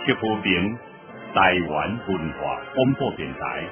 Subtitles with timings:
[0.00, 0.78] 历史和平、
[1.34, 3.64] 台湾文化广播电台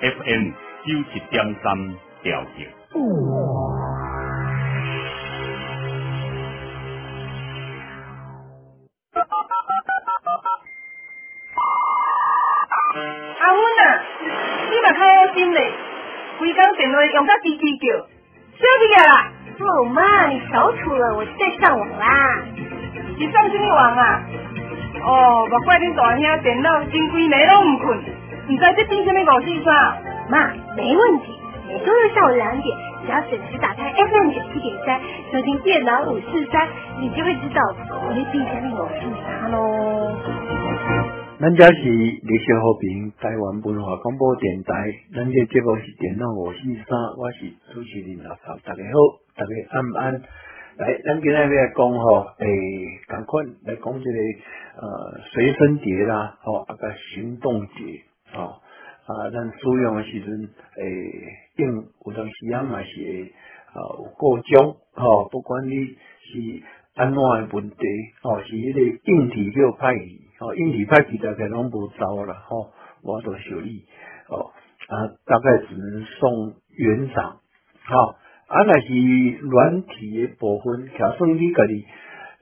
[0.00, 0.50] FM
[0.84, 2.75] 九七点三调频。
[25.56, 29.72] 哦，莫怪恁大兄电脑真规暝拢毋困，毋知这顶什么五四三。
[30.28, 31.32] 妈，没问题，
[31.66, 35.00] 每周日下午两点，只要准时打开 FM 九七点三，
[35.32, 36.68] 收听电脑五四三，
[37.00, 40.12] 你就会知道我的第什么五四三喽。
[41.40, 48.96] 咱这是李小和平台湾文化广播电台，咱这节目是电脑五四三，我是主持人阿头，大家好，
[49.32, 50.20] 大家安安？
[50.78, 52.46] 来，咱今日来讲吼，诶，
[53.08, 54.18] 赶快来讲这个
[54.76, 58.02] 呃随身碟啦，吼啊个行动碟，
[58.34, 58.60] 吼
[59.06, 63.32] 啊，咱使用的时阵，诶，用有当时啊嘛是会
[63.72, 66.62] 啊有各种，吼，不管你是
[66.94, 67.76] 安怎的问题，
[68.20, 68.80] 吼，是迄个
[69.10, 72.70] 硬体叫歹去，吼，硬体歹去大概拢无招啦，吼，
[73.02, 73.86] 无法度修理，
[74.28, 74.52] 哦，
[74.88, 77.40] 啊，大概只能送原厂，
[77.86, 78.14] 吼。
[78.48, 81.84] 啊，若是软体的部分，假设你家己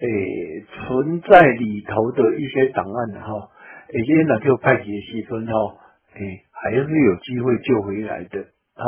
[0.01, 3.49] 诶存在里头的一些档案哈，
[3.89, 5.79] 而且若叫派去的时阵吼，
[6.15, 8.41] 诶还是有机会救回来的
[8.75, 8.85] 啊。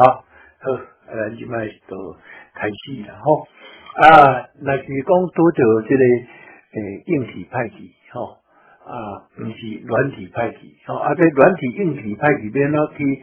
[0.60, 2.16] 好，咱即摆就
[2.52, 3.48] 开始啦吼。
[3.96, 7.76] 啊，若是讲拄着即个诶硬体派去
[8.12, 8.36] 吼，
[8.84, 13.22] 啊，毋是软体派去吼，啊，这软体硬体派去变怎去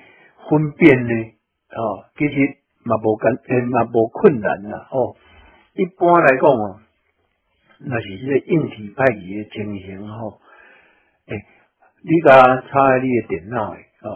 [0.49, 1.13] 分辨呢？
[1.77, 2.62] 哦，其实。
[2.85, 5.15] 嘛无干，诶，嘛无困难啦，吼。
[5.75, 6.79] 一般来讲哦，
[7.79, 10.39] 那是这个硬体歹去诶情形吼，
[11.27, 11.35] 诶，
[12.03, 14.09] 你甲插在你的电脑诶，吼，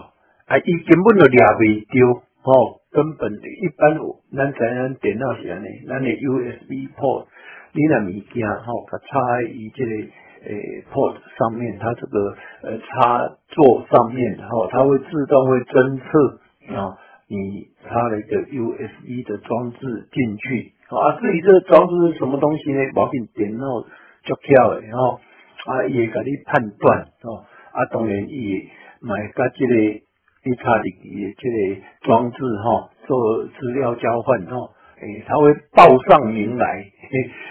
[0.46, 7.26] 啊，伊根本就掠袂着，吼，根本一般有，咱知影电脑是安尼，咱的 USB port，
[7.74, 9.92] 你若物件吼，甲插在伊即个
[10.46, 16.98] 诶 port 上面，它这个呃插座上面，吼，它会自动会侦测啊。
[17.30, 22.80] 你插了一个 USB 的装置进去，啊，至于这个装置是什么东西呢？
[22.96, 23.66] 毛病点到
[24.24, 25.20] 就巧的，吼，
[25.66, 27.44] 啊，也给你判断，哦，
[27.74, 28.66] 啊，当然也
[29.02, 34.72] 买个这个你插进去这个装置，哈，做资料交换，吼，
[35.02, 36.86] 诶，他会报上名来，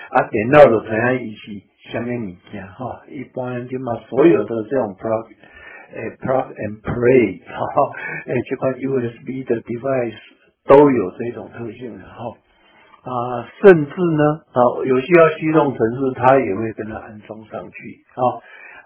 [0.08, 5.26] 啊，电脑就知影伊是什么物件，哈，一般就嘛所有的这种 pro。
[5.94, 7.92] 诶，plug and play，哈，
[8.26, 10.14] 诶，这款 USB 的 device
[10.66, 12.24] 都有这种特性的哈，
[13.02, 18.22] 啊，甚至呢，啊，有需要驱动程式，它也会跟它安装上去，啊，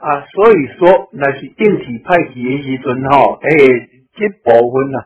[0.06, 4.98] 啊，所以说那是硬体派去的时阵哈，诶，这部分呐，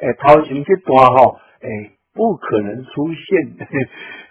[0.00, 3.66] 诶，头前这段哈，诶，不可能出现，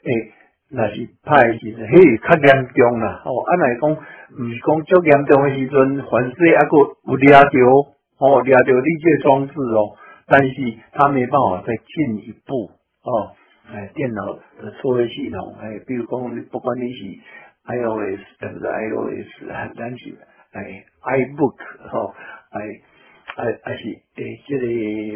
[0.03, 0.33] 诶。
[0.71, 3.23] 那是歹时阵，嘿，较严重啦。
[3.25, 7.57] 哦，按来讲，毋是讲足严重的时阵，反正还佫有掠着，
[8.19, 9.97] 哦，掠着你这装置哦，
[10.27, 10.53] 但是
[10.93, 12.69] 它没办法再进一步
[13.01, 13.33] 哦。
[13.73, 17.17] 哎，电脑的作业系统，哎，比如讲，不管你是
[17.65, 20.17] iOS 还是 iOS，啊，咱是
[20.53, 21.57] 哎 iBook，
[21.89, 22.13] 吼，
[22.51, 22.61] 哎
[23.37, 24.65] 哎还是诶，这个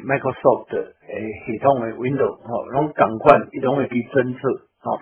[0.02, 4.50] Microsoft 诶系统的 Windows，吼，拢共款，伊拢会去侦测，
[4.80, 5.00] 吼。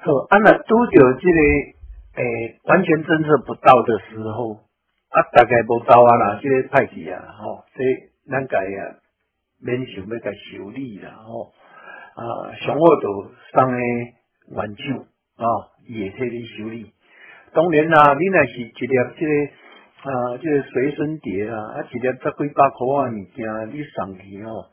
[0.00, 1.40] 好，啊那拄着这个
[2.22, 4.54] 诶完全侦测不到的时候，
[5.10, 7.82] 啊大概无到啊啦，这个派去啊，吼，这
[8.30, 8.94] 咱家啊
[9.60, 11.52] 免想要甲修理啦，吼
[12.14, 14.14] 啊上好就送诶
[14.54, 15.04] 援手
[15.36, 15.44] 啊，
[15.88, 16.92] 也替你修理。
[17.52, 24.66] 当然啦，你若是一粒这个啊这个随身碟啊，啊一粒十几百块啊物件，你送去吼。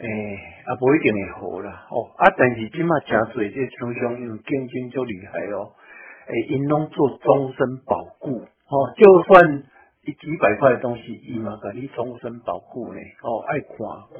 [0.00, 5.70] 诶，也无一定会好啦，哦，啊，但是即马诚侪这厂商因为竞争足厉害哦，
[6.26, 9.62] 诶，因拢做终身保固，哦，就算
[10.04, 14.18] 一几百块的东西，伊嘛甲你终身保固呢，哦，爱看看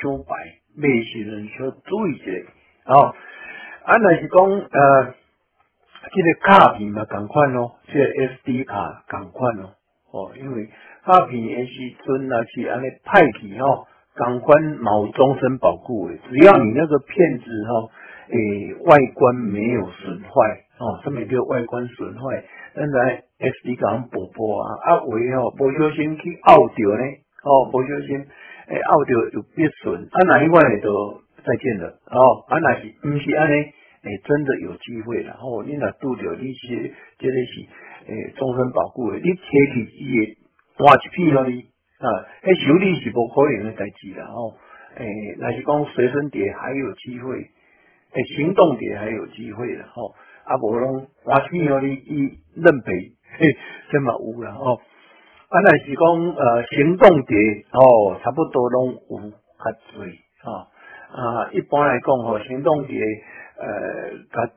[0.00, 0.34] 抢牌，
[0.76, 2.30] 买时阵需要注意一下，
[2.94, 3.14] 哦，
[3.84, 5.14] 啊，若是讲呃，
[6.12, 9.74] 即个卡片嘛共款咯，即个 SD 卡共款咯，
[10.12, 10.68] 哦，因为
[11.02, 11.72] 卡片诶时
[12.06, 13.88] 阵若是安尼派去吼。
[14.14, 17.90] 港官毛终身保护诶，只要你那个片子哈，
[18.30, 20.30] 诶外观没有损坏
[20.78, 22.44] 哦，什么叫外观损坏？
[22.74, 27.04] 咱来 SD 港补补啊，啊为吼不小心去拗掉呢，
[27.42, 28.18] 哦不小心
[28.68, 33.54] 诶拗掉有变损，啊哪一块就再见了哦，啊那是唔是安尼？
[34.04, 35.34] 诶，真的有机会啦。
[35.38, 40.36] 吼，你若拄着你是，这个是诶终身保护的，你摕起伊
[40.76, 41.64] 会换一片互你
[41.98, 42.06] 啊，
[42.42, 44.26] 迄修理是无可能的代志啦。
[44.26, 44.54] 吼，
[44.96, 45.06] 诶，
[45.38, 49.86] 若是讲随身碟还有机会，诶，行动碟还有机会啦。
[49.92, 50.14] 吼，
[50.44, 52.92] 啊无拢换片互你，伊认赔，
[53.38, 53.56] 嘿，
[53.90, 54.52] 这么有啦。
[54.52, 54.74] 吼，
[55.48, 57.36] 啊，若是讲呃行动碟
[57.72, 60.52] 哦，差不多拢有较侪吼。
[61.14, 63.00] 啊，一般来讲吼，行动碟
[63.56, 64.52] 呃，较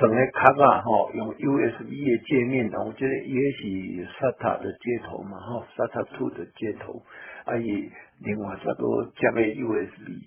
[0.00, 7.02] 整个卡啊吼，用 USB 的界面，我觉得也是 SATA 的接头嘛吼，SATA two 的接头，
[7.44, 7.90] 啊伊
[8.24, 10.24] 另外再多加个 USB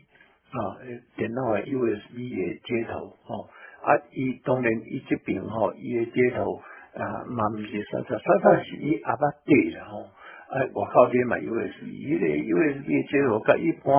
[0.51, 0.77] 啊，
[1.15, 3.49] 电脑的 USB 的接头吼，
[3.81, 6.61] 啊伊当然伊这边吼，伊的接头
[6.93, 10.05] 啊，嘛毋是 SATA，SATA 是伊阿巴底啦吼。
[10.53, 13.89] 哎，外口咧买 USB，迄个 USB 的接头甲一般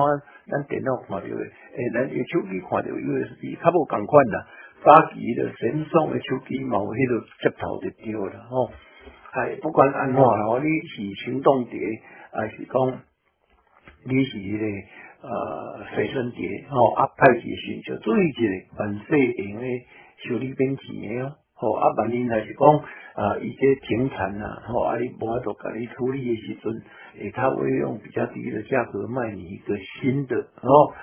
[0.47, 4.47] 咱电脑看到诶，诶，咱诶手机看到 USB 较无共款啦。
[4.85, 8.69] 早期的神送诶手机嘛，有迄个接头就对啦吼。
[9.33, 11.79] 哎，不管安怎吼，你是行动碟，
[12.31, 13.01] 还是讲
[14.05, 14.65] 你是迄个
[15.27, 19.85] 呃随身碟吼，啊，派去时就注意一下，万岁用诶
[20.17, 21.35] 修理变钱诶哦。
[21.57, 22.69] 吼啊，万一若是讲
[23.15, 26.71] 啊，伊这停产啦，吼啊，你无法度甲你处理的时阵，
[27.17, 30.93] 诶，他会用比较低的价格卖你一个新的，吼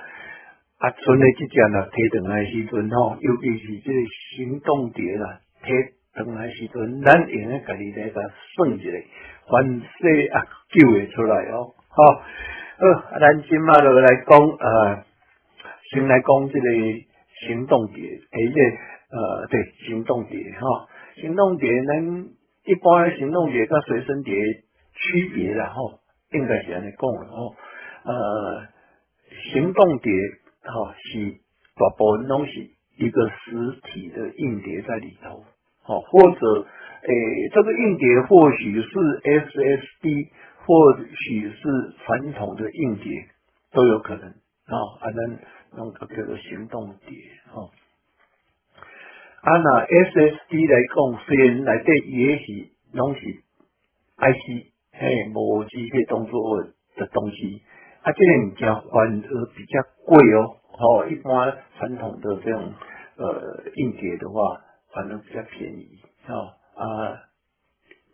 [0.83, 3.99] 啊，剩的即只啦，摕转来时阵吼，尤其是这个
[4.35, 5.71] 行动碟啦，摕
[6.19, 8.19] 转来时阵，咱用诶家己来甲
[8.59, 8.91] 算一下，
[9.47, 10.43] 凡细啊
[10.75, 12.03] 救会出来哦，吼，
[12.83, 15.05] 好，咱今嘛就来讲呃，
[15.95, 16.67] 先来讲这个
[17.47, 18.59] 行动碟，诶，这。
[19.13, 20.89] 呃，对，行动碟哈，
[21.21, 22.03] 行动碟咱
[22.65, 24.35] 一般诶行动碟跟随身碟
[24.95, 25.75] 区别的哈，
[26.33, 27.53] 应该是安尼讲的哦。
[28.05, 28.67] 呃，
[29.53, 30.11] 行动碟
[30.63, 31.41] 哈是
[31.75, 35.45] 大部分东西一个实体的硬碟在里头，
[35.83, 36.67] 好，或者
[37.03, 40.29] 诶这个硬碟或许是 SSD，
[40.65, 43.27] 或许是传统的硬碟
[43.73, 44.29] 都有可能。
[44.29, 47.19] 啊，啊，咱弄个叫做行动碟
[47.53, 47.69] 哈。
[49.43, 53.21] 啊，那 SSD 来讲，虽然内底也是拢是
[54.17, 57.63] IC，嘿，无机械动作的东西，
[58.03, 60.57] 啊，这个物件反而比较贵哦。
[60.73, 62.73] 哦，一般传统的这种
[63.17, 64.61] 呃硬碟的话，
[64.93, 65.89] 反而比较便宜。
[66.29, 67.15] 哦啊，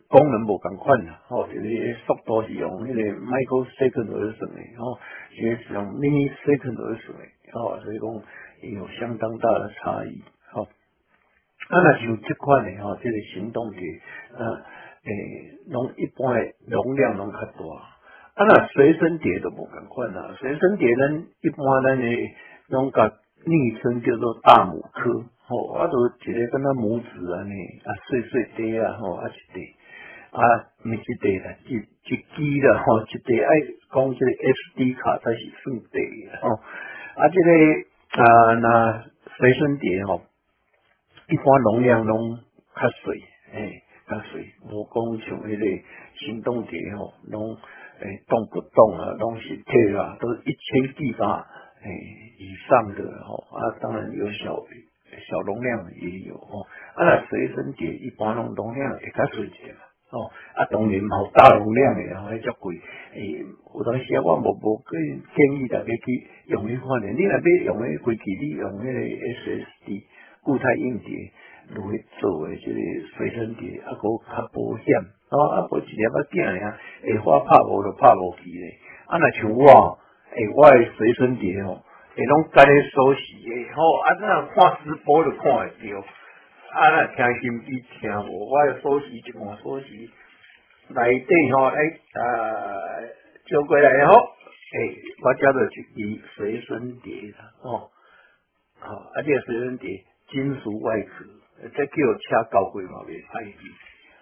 [0.09, 1.23] 功能无共款啦。
[1.29, 4.99] 哦，就是速度是用那个 microsecond 而算的，哦，
[5.41, 7.25] 也是用 millisecond 而算的。
[7.55, 8.07] 哦，所以讲
[8.77, 10.23] 有相当大的差异。
[10.53, 10.69] 哦。
[11.71, 13.79] 啊，那像这款的吼，这个行动的，
[14.37, 14.55] 呃，
[15.05, 17.98] 诶，拢一般的容量拢较大。
[18.39, 22.35] 啊，那随身碟都无共款啦，随身碟咱一般咱诶，
[22.69, 23.13] 拢甲
[23.45, 29.65] 昵称叫做大拇科，吼，啊，都一个跟他拇指安尼，啊，碎碎碟啊，吼，啊一碟，
[30.31, 30.41] 啊，
[30.85, 33.51] 毋一碟啦，一一支啦，吼，一碟爱
[33.93, 36.01] 讲这个 SD 卡才是算碟
[36.31, 36.55] 啦，吼，
[37.17, 39.05] 啊，这个啊，那
[39.37, 40.23] 随身碟吼。
[41.31, 42.39] 一般容量拢
[42.75, 45.83] 较细，诶，较细，无讲像迄个
[46.15, 47.55] 行动碟吼，拢
[48.01, 51.47] 诶动不动啊，拢是铁啊，都是一千 G 吧，
[51.83, 51.91] 诶
[52.39, 54.57] 以上的吼，啊，当然有小
[55.29, 62.77] 小容量也有吼，啊，随身碟一般拢容量会较细一点嘛，哦，啊，当然冇大容量诶，吼，迄较贵，
[63.15, 70.05] 诶，有当时我无无建建议大家去用迄款诶，你若要用迄规矩，你用迄个 SSD。
[70.41, 71.31] 固态硬碟
[71.75, 72.79] 来做诶，即个
[73.17, 74.95] 随身碟，啊，个较保险，
[75.31, 78.79] 哦，啊，无一粒仔镜尔，会花拍无就拍无去咧。
[79.07, 79.99] 啊，若像我，
[80.35, 81.83] 诶，我诶随身碟吼，
[82.17, 83.21] 会拢家己锁匙
[83.53, 85.99] 诶，吼，啊，那看直播就看会着，
[86.73, 90.11] 啊，那听心机听无，我诶锁匙一换锁匙，
[90.89, 92.23] 内底吼，诶，啊，
[93.47, 95.69] 交过来吼，诶，我交着一
[96.17, 97.91] 支随身碟啦，哦，
[98.81, 100.05] 好，啊，这个随身碟。
[100.31, 101.25] 金属外壳，
[101.75, 103.59] 这叫车交过嘛袂歹去。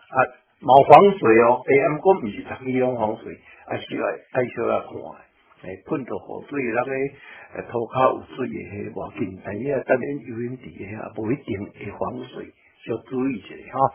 [0.09, 0.17] 啊，
[0.63, 3.35] 冇防水哦，诶，毋过毋是逐支拢防水，
[3.67, 12.53] 啊，需要爱小来看，诶，喷到雨水，那个诶涂骹有水诶，迄无紧，但伊啊，当然游泳池诶，无一定会防水，
[12.89, 13.93] 要注意一下吼。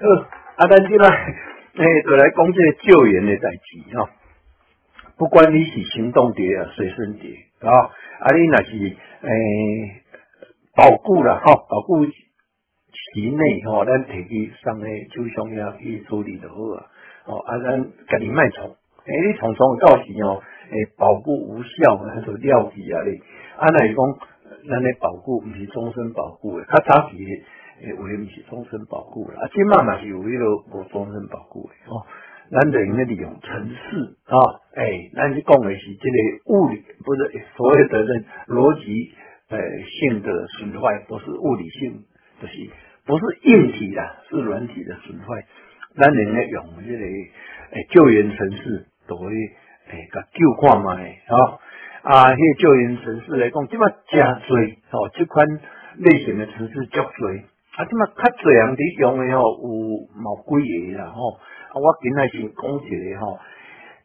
[0.00, 4.08] 呃，啊，咱即来诶， 就来讲这个救援诶代志吼。
[5.16, 7.70] 不管你是行动碟啊，随身碟啊，
[8.20, 10.02] 啊，你若是诶。
[10.74, 12.06] 保固啦，吼，保固
[13.12, 16.86] 期内吼，咱摕去上诶抽象遐去处理就好啊。
[17.26, 23.20] 哦，啊，咱家己卖创，诶，你创创到时吼，诶，保固无效，那就了去啊咧。
[23.56, 24.04] 啊，那是讲
[24.68, 27.18] 咱的保护，毋是终身保护的，较早期
[27.82, 32.02] 诶为毋是终身保护啦，啊，即嘛嘛是有迄个无终身保护的哦。
[32.50, 34.36] 咱就用咧利用程式啊，
[34.76, 39.10] 诶，咱是讲的是即个物理，不是所谓的这逻辑
[39.48, 42.04] 诶性的损坏，不是物理性，
[42.42, 42.54] 就是
[43.04, 45.44] 不是硬体的，是软体的损坏。
[45.96, 51.60] 咱人咧用这个诶救援程式，都会诶甲救看卖吼
[52.02, 55.46] 啊，迄救援程式来讲，即嘛真侪吼，即款
[55.98, 57.42] 类型的程式足侪，
[57.76, 61.38] 啊，即嘛较侪人伫用的吼，有某几个啦吼。
[61.70, 63.38] 啊，我今仔先讲一个吼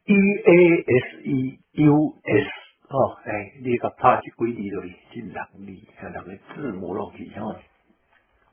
[0.06, 2.50] ，E A S E U S
[2.90, 5.68] 吼，诶，你甲拍一几字落去，即六字，
[6.14, 7.56] 六个字母落去吼，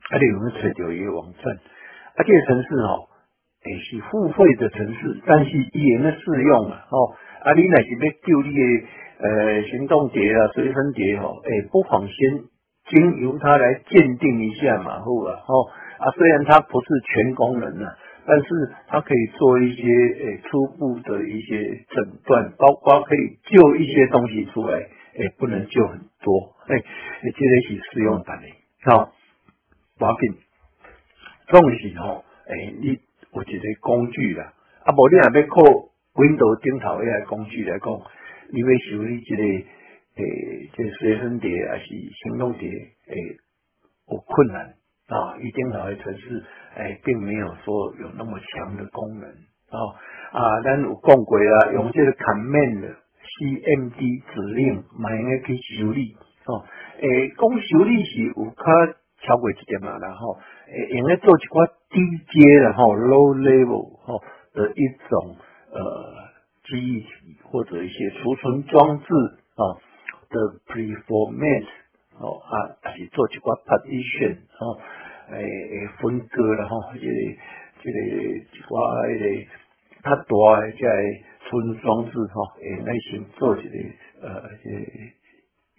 [0.09, 1.53] 啊，你有冇找到伊个网站？
[2.15, 3.09] 啊，这个城市吼，
[3.65, 8.85] 诶是付费的城市，但是伊也能适用啊，吼，啊，你若是要救你的
[9.19, 12.43] 呃行动碟啊、随身碟吼，诶，不妨先
[12.89, 15.69] 经由它来鉴定一下嘛，好啊，吼，
[15.99, 17.95] 啊，虽然它不是全功能啊。
[18.27, 18.47] 但是
[18.87, 21.57] 它可以做一些诶初步的一些
[21.93, 26.83] 诊断，包括可以救一些东西出来，诶不能救很多，诶
[27.21, 28.47] 这个是适用版的，
[28.89, 29.11] 好，
[29.97, 30.35] 把柄，
[31.47, 35.61] 重视吼，诶你有一个工具啦，啊无你若要靠
[36.13, 37.87] Windows 顶头一个工具来讲，
[38.51, 39.43] 你要修理一个
[40.15, 43.15] 诶这随身碟还是行动碟，诶
[44.09, 44.75] 有困难。
[45.07, 46.43] 啊，一定好的城市，
[46.75, 49.77] 哎，并没有说有那么强的功能啊
[50.31, 56.15] 啊，咱有讲过啦，用这个 command cmd 指令，蛮应该去修理
[56.47, 56.65] 哦。
[57.01, 58.63] 诶，讲修理是有较
[59.25, 61.99] 超过一点嘛，然后诶，应该做一寡低
[62.31, 64.21] 阶的哈，low level 哈
[64.53, 65.35] 的一种
[65.71, 66.13] 呃
[66.65, 67.09] 记忆体
[67.43, 69.05] 或者一些储存装置
[69.55, 69.63] 啊
[70.29, 71.65] 的 preformat。
[72.17, 74.79] 哦啊，是做一寡 partition 哦，
[75.31, 79.25] 诶诶分割了吼，即个一个一寡迄个
[80.01, 80.89] 较大诶，即个
[81.49, 83.75] 存装置吼，诶来先做一个
[84.21, 84.79] 呃，即个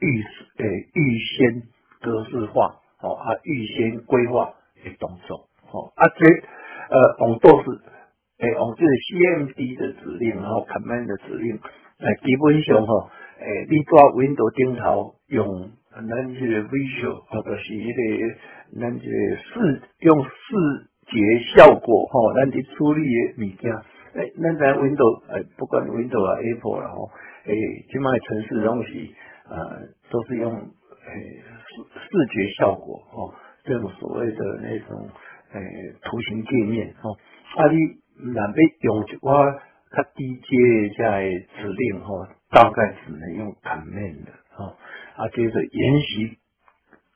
[0.01, 0.23] 预
[0.59, 1.63] 诶预先
[2.03, 7.71] 格式化，哦啊预先规划诶动作，哦啊这呃用都是
[8.39, 13.11] 诶用即个 CMD 的指令，然后 command 的指令，诶基本上吼，
[13.41, 15.71] 诶你做 Windows 顶头用。
[15.97, 18.37] 咱这个 visual 或者是迄个
[18.79, 20.29] 咱这个视用视
[21.09, 21.17] 觉
[21.57, 23.73] 效果吼，咱伫处理的物件，
[24.13, 27.09] 诶，咱在 Windows 诶，不管 Windows 啊 Apple 啦吼，
[27.47, 27.55] 诶，
[27.91, 29.15] 即卖城市东西
[29.49, 31.41] 呃，都是用诶
[31.83, 35.09] 视觉效果哦，这种所谓的那种
[35.53, 35.61] 诶
[36.03, 37.17] 图形界面哦，
[37.57, 39.53] 啊你若要用一寡
[39.97, 44.77] 较低阶在指令吼，大概只能用 command 吼。
[45.17, 46.39] 啊，接着沿袭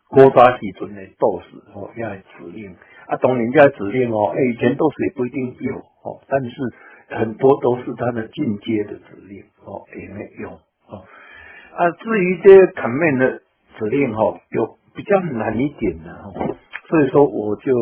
[0.08, 2.74] 郭巴时阵的 DOS 哦，遐指令
[3.06, 6.50] 啊，当然这指令哦，诶，以前 DOS 也不一定有哦，但是
[7.08, 10.52] 很多都是它的进阶的指令哦，也没用
[10.88, 11.04] 哦。
[11.76, 13.42] 啊，至于这 command 的
[13.80, 16.12] 指令哦，有比较难一点的，
[16.86, 17.72] 所以说我就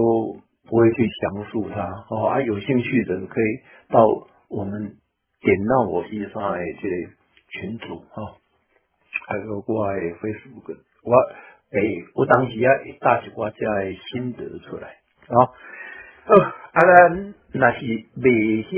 [0.69, 2.29] 不会去详述它哦。
[2.29, 4.07] 啊，有兴趣的可以到
[4.49, 4.95] 我们
[5.41, 6.97] 点到我以上的这个
[7.49, 8.37] 群组哈。
[9.27, 11.15] 还有我诶 Facebook，我
[11.73, 14.89] 诶，我当时啊会打一寡只诶心得出来
[15.27, 15.51] 啊。
[16.29, 17.81] 呃，啊咱若是
[18.23, 18.77] 未晓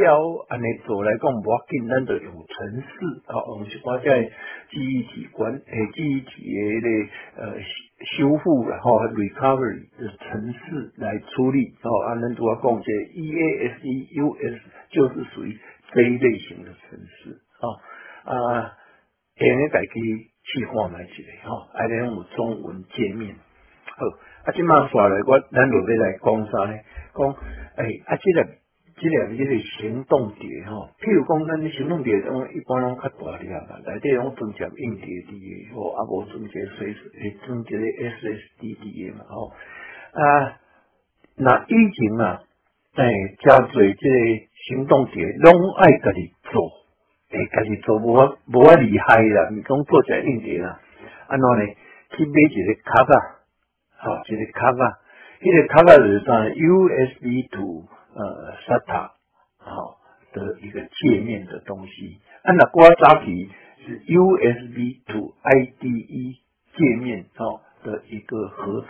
[0.48, 2.86] 安尼做来讲，无要紧，咱就用程式
[3.26, 4.06] 啊，用一寡只
[4.70, 7.54] 记忆体管诶记忆体诶咧呃
[8.16, 11.90] 修复然后 recovery 的程式来处理哦。
[12.06, 15.58] 啊，咱主要讲这 EASEUS 就是属于
[15.92, 18.72] 这一类型的程式啊啊，
[19.38, 20.30] 应该家己。
[20.42, 23.36] 去看买一个吼，啊，咧有中文界面。
[23.84, 24.06] 好，
[24.44, 26.78] 啊，即马刷来，我咱就要来讲啥呢？
[27.14, 27.36] 讲，
[27.76, 28.44] 诶，啊，即个，
[29.00, 39.52] 即个，即个行动碟吼，譬如讲，咱行动碟种一般拢较大粒嘛，内底拢装接硬碟伫吼，啊，无装接随时诶，装接 SSD 伫嘛，吼。
[40.12, 40.58] 啊，
[41.36, 42.42] 那以前啊，
[42.96, 44.16] 诶，加做即个
[44.68, 46.70] 行动碟，拢爱家己做。
[47.30, 50.80] 诶，家己做无啊无啊厉害啦，毋讲做只硬碟啦，
[51.28, 51.74] 安怎呢？
[52.10, 53.14] 去买一个卡啊，
[54.02, 54.98] 吼，一个卡啊，
[55.40, 59.10] 迄个卡啊就是啥？USB to 呃 SATA
[59.56, 59.96] 好
[60.32, 63.48] 的一个界面的东西，按那瓜扎皮
[63.86, 66.36] 是 USB to IDE
[66.76, 68.88] 界面哦的一个盒子，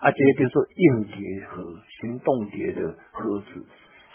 [0.00, 1.62] 啊，这就是说硬碟和
[2.00, 3.64] 行动碟的盒子。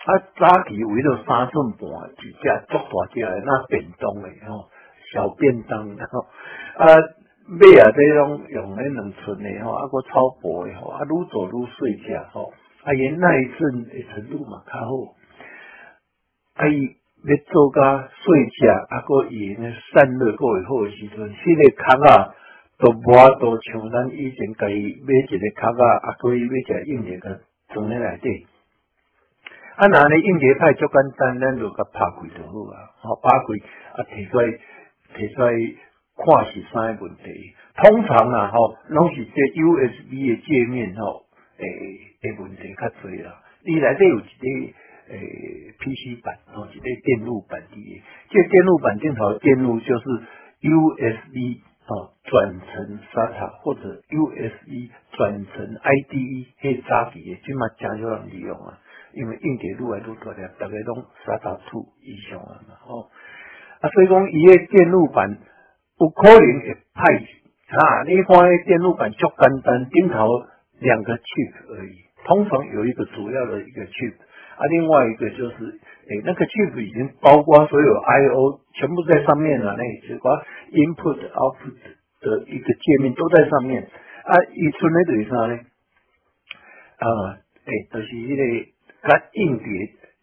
[0.06, 4.70] 啊，早期为了三寸半，一只足大只的那便当的吼，
[5.14, 6.26] 小便当，然后
[6.78, 6.86] 啊，
[7.50, 12.53] 买啊，这种用迄两寸的吼，啊个超薄的吼，啊愈做愈细只吼，
[12.84, 14.91] 啊伊耐震的程度嘛较好，
[16.53, 18.22] 啊伊要做甲细
[18.53, 22.36] 只，啊个伊呢散热个会好时阵，迄个壳啊
[22.77, 27.41] 都无法度像咱以前家己买一个壳啊，啊可以买只硬碟个
[27.74, 28.46] 装咧内底。
[29.75, 33.46] 啊，那咧硬碟派足简单，咱就甲拍开就好啊，吼拍开
[33.98, 34.46] 啊摕出来
[35.18, 35.51] 摕出来
[36.20, 37.56] 看是啥问题。
[37.80, 41.24] 通常啊，吼拢是这 USB 的界面吼，
[41.58, 41.64] 诶
[42.22, 43.40] 诶问题较侪啦。
[43.64, 44.74] 伊内底有一个
[45.10, 48.02] 诶 PC 版吼，一个电路板伫诶。
[48.30, 50.04] 这电路板顶头电路就是
[50.62, 58.78] USB 吼转成 SATA 或者 USB 转成 IDE，迄早期诶，即嘛真少人利用啊。
[59.14, 63.10] 因为硬碟愈来愈大粒，逐个拢 SATA two 以上啊嘛吼。
[63.82, 65.38] 啊，所以讲伊诶电路板
[66.00, 67.27] 有可能会歹
[67.68, 68.03] 啊。
[68.08, 70.27] 你看诶电路板足简单，顶头
[70.79, 71.94] 两个 chip 而已，
[72.25, 74.13] 通常有一个主要的一个 chip，
[74.58, 75.56] 啊，另外一个就是
[76.08, 80.32] 诶那个 chip 已经包括所有 I/O 全部在上面了，那只括
[80.72, 81.75] input output
[82.22, 83.84] 的一个界面都在上面。
[84.24, 85.56] 啊，伊剩诶就是啥咧？
[86.98, 87.08] 啊，
[87.65, 88.70] 诶，就是迄个。
[89.01, 89.65] 甲硬碟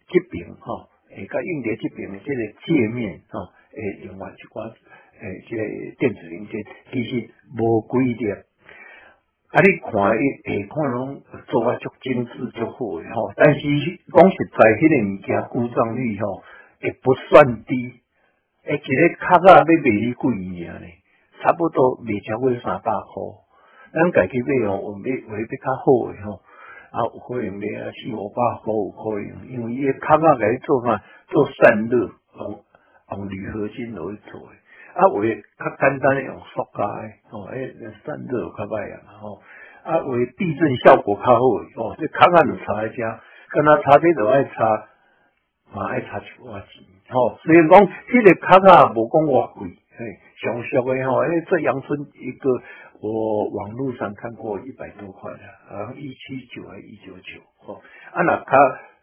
[0.06, 3.40] 这边哈，诶，甲硬碟这边的这个界面哈，
[3.72, 4.70] 诶，另外一寡
[5.20, 5.62] 诶，这个
[5.98, 16.42] 电子零件其实无几粒，啊，你看伊下看拢做啊足精致足好诶吼，但是讲实在，迄个物件故障率吼，
[16.82, 17.92] 也不算低，
[18.64, 20.86] 诶，一个卡啊要卖你几尔呢？
[21.42, 23.36] 差不多卖超过三百箍，
[23.92, 26.40] 咱家己买哦，有买比较好诶吼。
[26.92, 32.64] 啊，有可能买啊四五百块有可能，因为伊个卡甲来做啥做散热，用
[33.10, 34.56] 用铝合金来做诶。
[34.96, 39.40] 啊，为较简单诶用塑胶诶，哦，诶散热较歹啊，吼。
[39.84, 43.02] 啊，为避震效果较好诶，哦，这卡甲就插一只，
[43.50, 44.88] 跟他插这就爱插，
[45.72, 47.38] 嘛爱插一寡钱，吼。
[47.44, 52.62] 虽然讲迄个卡甲无讲偌贵，嘿，上俗诶吼，诶，这阳春一个。
[52.98, 57.74] 我网络上看过一百多块的，啊，一七九还一九九，吼，
[58.10, 58.56] 啊那他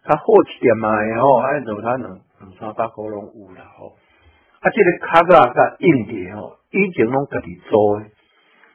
[0.04, 0.90] 他好一点嘛，
[1.22, 3.94] 吼，按照他两两三百箍拢有啦，吼，
[4.64, 8.12] 啊，这个卡架甲硬碟吼，以前拢家己做诶，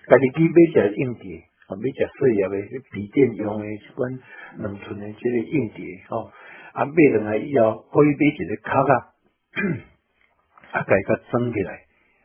[0.07, 4.19] 家己去买一个硬碟，啊，买只细叶诶，笔电用诶，即款
[4.59, 6.31] 两寸诶，这个硬碟，吼，
[6.73, 8.95] 啊，买落来以后可以买一个卡架，
[10.79, 11.81] 啊，家己甲装起来，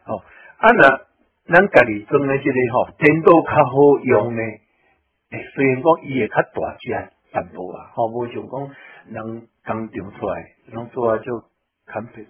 [0.06, 0.18] 吼，
[0.58, 1.14] 啊那。
[1.46, 4.42] 咱家己装的这个吼，电脑较好用呢。
[4.42, 6.90] 诶，虽然讲伊会较大只
[7.34, 8.72] 淡薄啊，吼，无像讲
[9.10, 11.44] 人工厂出来，拢做啊就
[11.86, 12.30] 砍皮的，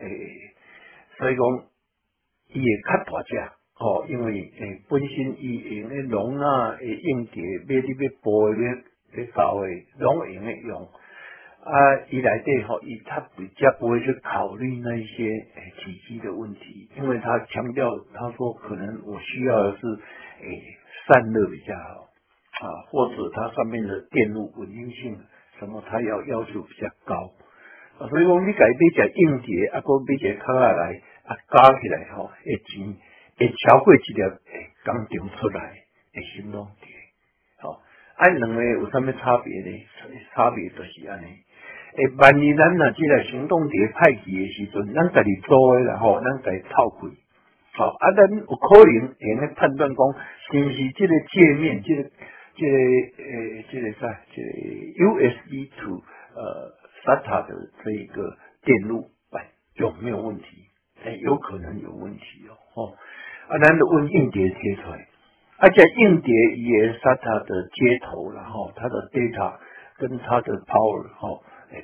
[0.00, 0.54] 吼，诶，
[1.18, 1.64] 所以讲
[2.48, 3.36] 伊会较大只，
[3.74, 8.84] 吼，因为诶本身伊用诶容啊，诶硬碟，买你要播诶，
[9.16, 10.88] 要搞诶，拢会用诶用。
[11.64, 11.72] 啊，
[12.10, 15.24] 伊来底吼，伊他比较不会去考虑那一些
[15.78, 19.86] 体积的问题，因为他强调他说可能我需要的是
[20.42, 20.62] 诶
[21.08, 22.10] 散热比较好
[22.60, 25.18] 啊，或者它上面的电路稳定性
[25.58, 27.32] 什么，他要要求比较高
[27.98, 32.96] 啊，所以讲你改买只硬碟啊，个买只卡下来啊加起来吼，会钱
[33.38, 35.60] 会超过一粒诶钢厂出来
[36.14, 36.90] 诶行动碟，
[37.60, 37.80] 好，
[38.16, 39.86] 按两个有啥物差别呢？
[40.34, 41.26] 差别就是安尼。
[41.96, 47.06] 诶，万一咱若即个行动碟歹去诶时阵，咱家己做诶啦吼，咱家己套开，
[47.78, 49.98] 好啊，咱有可能会咧判断讲，
[50.50, 52.02] 是毋是即个界面，即个
[52.56, 52.76] 即个
[53.22, 54.48] 诶，即个啥，即个
[54.98, 56.02] USB to
[56.34, 59.44] 呃 SATA 的这一个电路板
[59.76, 60.44] 有没有问题？
[61.04, 62.94] 哎，有可能有问题哦，吼
[63.48, 65.06] 啊，咱就问硬碟贴出来，
[65.58, 69.54] 而且硬碟也 SATA 的接头，然后它的 data
[69.98, 71.40] 跟它的 power 哦。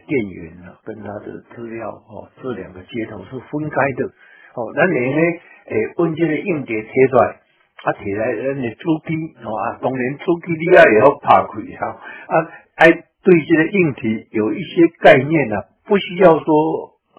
[0.07, 4.07] 电源啊，跟它的资料哦，这两个接头是分开的
[4.55, 4.73] 哦。
[4.77, 5.21] 咱连呢，
[5.67, 7.41] 诶，问这个硬碟贴出来，
[7.83, 11.87] 啊，贴来咱的主机哦啊，当然主机你也要拍开哈
[12.29, 12.35] 啊，
[12.77, 12.87] 哎，
[13.23, 16.45] 对这个硬体有一些概念啊，不需要说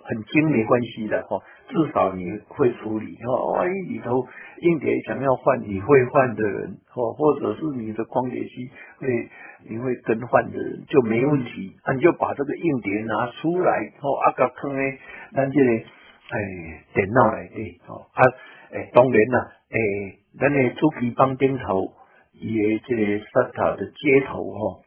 [0.04, 3.54] 很精没关系的哈，至少你会处理哦。
[3.54, 4.28] 万一里头
[4.62, 9.30] 硬碟想要换，你会换的人哦，或者是你的光碟机会。
[9.64, 14.98] 你会更换的人就没问题，那你就把这个硬碟拿出来，哦，阿个坑诶，
[15.36, 18.26] 咱这个诶电脑来底，哦，啊，
[18.72, 21.94] 诶，当然啦，诶，咱的主机帮顶头，
[22.34, 24.82] 伊诶这个 SATA 的接头，吼，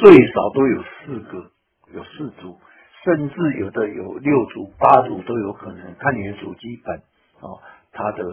[0.00, 1.50] 最少都有四个，
[1.92, 2.58] 有四组，
[3.04, 6.96] 甚至有的有六组、八组都有可能，看你的主机板，
[7.40, 7.60] 哦，
[7.92, 8.24] 它的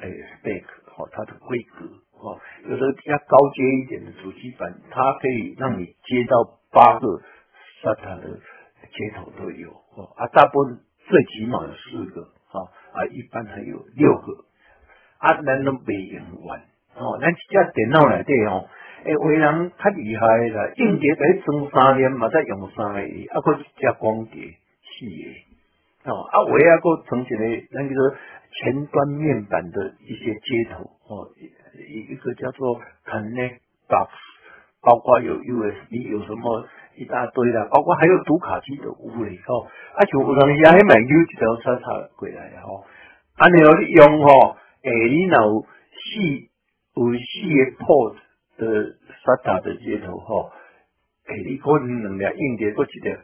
[0.00, 0.64] 诶 spec
[0.96, 1.84] 哦，它的规格
[2.18, 7.06] 哦，有的比较高阶一点的主机板，它可以让你接到八个
[7.82, 8.40] SATA 的
[8.80, 14.46] 接头都有哦，啊，大部分最起码有四个啊，啊，一般还有六个，
[15.18, 16.58] 啊，咱都未用完
[16.96, 17.40] 哦，咱只
[17.74, 18.66] 电脑内底哦。
[19.04, 24.42] 诶，有人较厉害啦，硬碟在装三年嘛，再用三个月，啊，佫一只光碟
[24.86, 25.06] 四
[26.06, 28.14] 个，哦，啊，有啊佫装一个，咱叫做
[28.52, 31.26] 前端面板的一些接头，哦，
[31.88, 34.10] 一一个叫做 Connect Box，
[34.82, 36.64] 包括有 USB，有什么
[36.96, 42.84] 一大堆啦，包括还有读卡机的有嘞，吼，啊，就有人也还买 U 一条插插过来吼，
[43.34, 46.20] 啊，你用吼，诶，你若有四
[46.94, 48.16] 有四个 port。
[48.62, 48.94] 呃
[49.26, 50.52] ，SATA 的接头吼，
[51.26, 53.18] 诶，你可能两粒硬碟，搁一个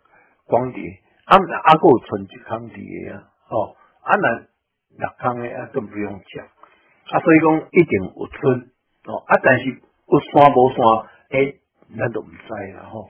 [0.46, 4.28] 光碟，啊，啊，搁有存一空碟啊，吼，啊，那
[4.98, 8.70] 六空的啊，更不用讲，啊，所以讲一定有存，
[9.06, 10.78] 哦，啊，但是有山无山，
[11.30, 11.60] 诶，
[11.96, 13.08] 咱都唔知啦，吼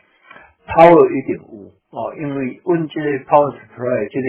[0.67, 4.27] ，power 一定有，哦，因为阮这个 power supply，这个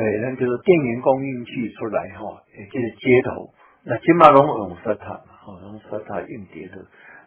[0.00, 6.76] 诶，咱叫做电源供应器出来，吼，诶，这个接头，那起码拢用 SATA 嘛，吼，用 SATA 硬碟的。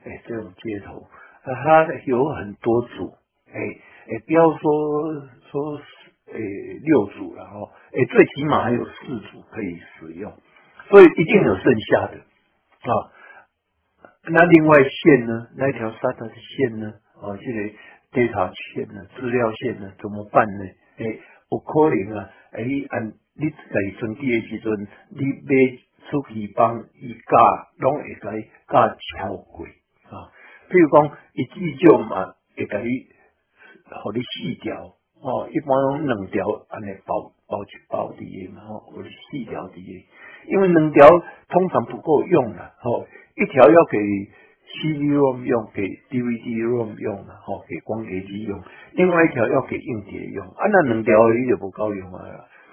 [0.03, 1.07] 哎，这种接头，
[1.45, 3.13] 那，它有很多组，
[3.53, 5.13] 哎哎，不要说
[5.51, 5.77] 说
[6.33, 6.39] 哎
[6.83, 10.33] 六组然后，哎，最起码还有四组可以使用，
[10.89, 12.91] 所以一定有剩下的啊。
[14.31, 15.47] 那另外线呢？
[15.55, 16.93] 那条 SATA 的线呢？
[17.21, 17.59] 啊，这个
[18.11, 19.05] data 线呢？
[19.15, 19.91] 资料线呢？
[20.01, 20.65] 怎么办呢？
[20.97, 21.05] 哎，
[21.51, 29.65] 有可能啊，哎，按你在升机的时阵，你没出去帮伊教，拢会使教超过。
[30.09, 30.27] 啊，
[30.69, 33.07] 比如讲，一支酒嘛，会甲伊，
[34.03, 34.75] 互你四条，
[35.21, 40.05] 哦，一般拢两条安尼包包一包伫诶嘛，吼，有四条伫诶，
[40.47, 41.07] 因为两条
[41.47, 43.05] 通常不够用啦，吼，
[43.37, 43.97] 一条要给
[44.71, 48.61] CD-ROM 用，给 DVD-ROM 用啦，吼，给光碟机用，
[48.93, 52.23] 另外一条要给硬碟用，啊，那两条伊就不够用啊，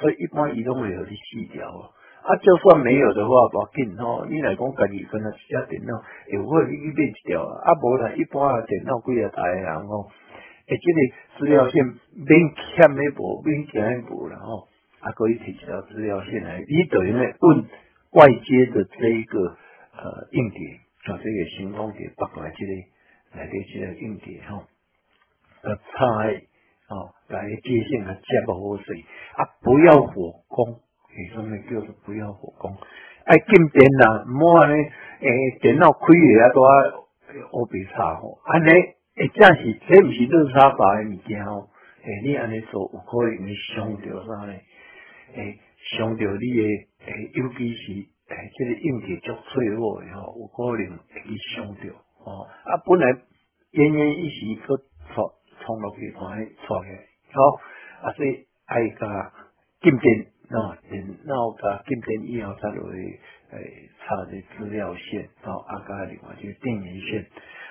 [0.00, 1.68] 所以一般移动会互你四条。
[1.68, 1.90] 啊，
[2.28, 4.26] 啊就算没有的话，无要紧吼。
[4.26, 5.96] 你来讲，家己跟他只电脑，
[6.28, 7.56] 有法你去买一条啊。
[7.64, 10.10] 啊无啦，一般啊电脑几啊台人吼，
[10.68, 10.98] 诶，即个
[11.38, 14.68] 资料线免欠的无，免欠的无啦吼。
[15.00, 17.64] 啊，可以提一条资料线来，你等于咧问
[18.10, 19.56] 外接的这一个
[19.96, 20.60] 呃硬碟
[21.06, 24.64] 啊，这个行动碟拔来这个来的这个硬碟吼，
[25.62, 26.04] 呃，插
[26.90, 29.02] 哦来接线啊，接不好水
[29.36, 30.80] 啊，不要火攻。
[31.18, 32.76] 其中呢，就是不要火攻，
[33.24, 36.70] 爱进电啦，唔好安尼，诶，电脑开个啊，都啊
[37.54, 41.70] 乌白差吼，安尼，诶，这是这毋是热沙发的物件吼，
[42.04, 44.52] 诶，你安尼做有可能会伤着啥呢？
[45.34, 45.58] 诶，
[45.98, 46.62] 伤着你的，
[47.10, 47.92] 诶，尤其是
[48.28, 53.12] 诶，这个硬体足脆弱的吼，有可能会去伤着，吼，啊，本来
[53.72, 54.76] 奄奄一息，搁
[55.12, 56.22] 错冲落去，看
[56.64, 56.90] 错起，
[57.32, 59.32] 好，啊，所以爱加
[59.82, 60.37] 进电。
[60.50, 63.20] 那电脑甲进电以后，才落去
[63.52, 67.26] 诶插的资料线，哦，啊加另外就电源线，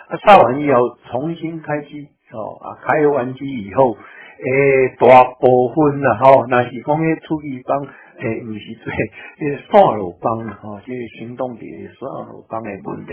[0.10, 7.82] 啊插完以后重新开机，哦啊开完机以后，诶大部分啦，吼，那是讲迄处理帮，
[8.20, 13.12] 诶毋是做诶线路帮，吼，即个行动碟线路帮诶问题，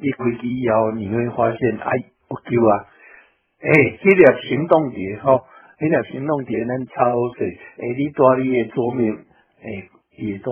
[0.00, 2.86] 你开机以后你会发现，哎，不够啊，
[3.60, 5.44] 诶，这个行动碟，吼。
[5.80, 9.88] 你若行动电咱超细，诶，你带你诶桌面，诶，
[10.18, 10.50] 伊带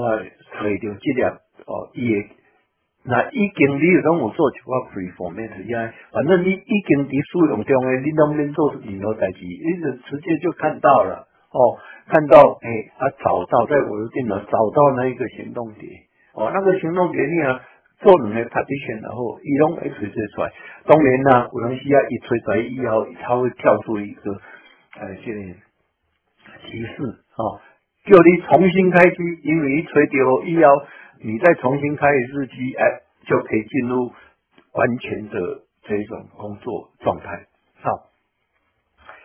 [0.54, 1.22] 揣着即粒
[1.66, 2.30] 哦，伊诶，
[3.04, 11.58] 那已经你拢有做一寡 preformat 呀，反正你已经伫使用中诶，你拢免做任何代志，你就直接就看到了，哦，
[12.06, 15.90] 看到诶，啊找到在我的电脑找到那一个行动碟，
[16.34, 17.60] 哦，那个行动碟你啊
[17.98, 20.52] 做两个 partition 然后伊拢会吹出来，
[20.86, 24.40] 当然啦，有当时啊一出来以后，它会跳出一个。
[24.98, 25.40] 呃，这个
[26.62, 27.02] 提示
[27.36, 27.60] 哦，
[28.04, 30.70] 叫你重新开机，因为你吹掉以后，
[31.22, 34.10] 你再重新开一次机，哎，就可以进入
[34.72, 37.46] 完全的这种工作状态。
[37.82, 37.90] 好，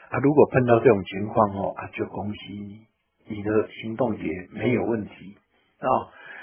[0.10, 5.38] 啊，如果碰到这种情况哦，啊，就恭喜你，你的行动也没有问题
[5.80, 5.88] 啊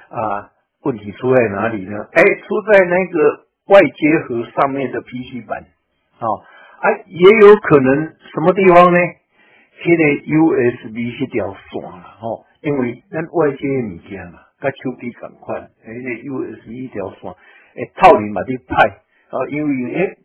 [0.08, 0.52] 啊，
[0.84, 2.08] 问题出在哪里呢？
[2.12, 5.66] 哎，出在那个外接盒上面的 PC 板
[6.18, 6.26] 啊。
[6.80, 8.98] 啊，也有可能什么地方呢？
[9.82, 17.30] 迄个 USB 是条线啦，吼，因为咱外接物件嘛，甲手机共款，迄个 USB 一条线，
[17.74, 20.18] 诶，套里嘛伫歹，啊，因为诶，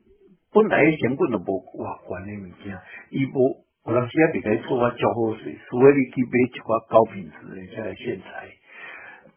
[0.54, 2.78] 本来成本就无偌悬诶物件，
[3.10, 8.50] 伊无有当时啊，袂使做啊，交好势，除非你去买一寡高品质诶，即个线材，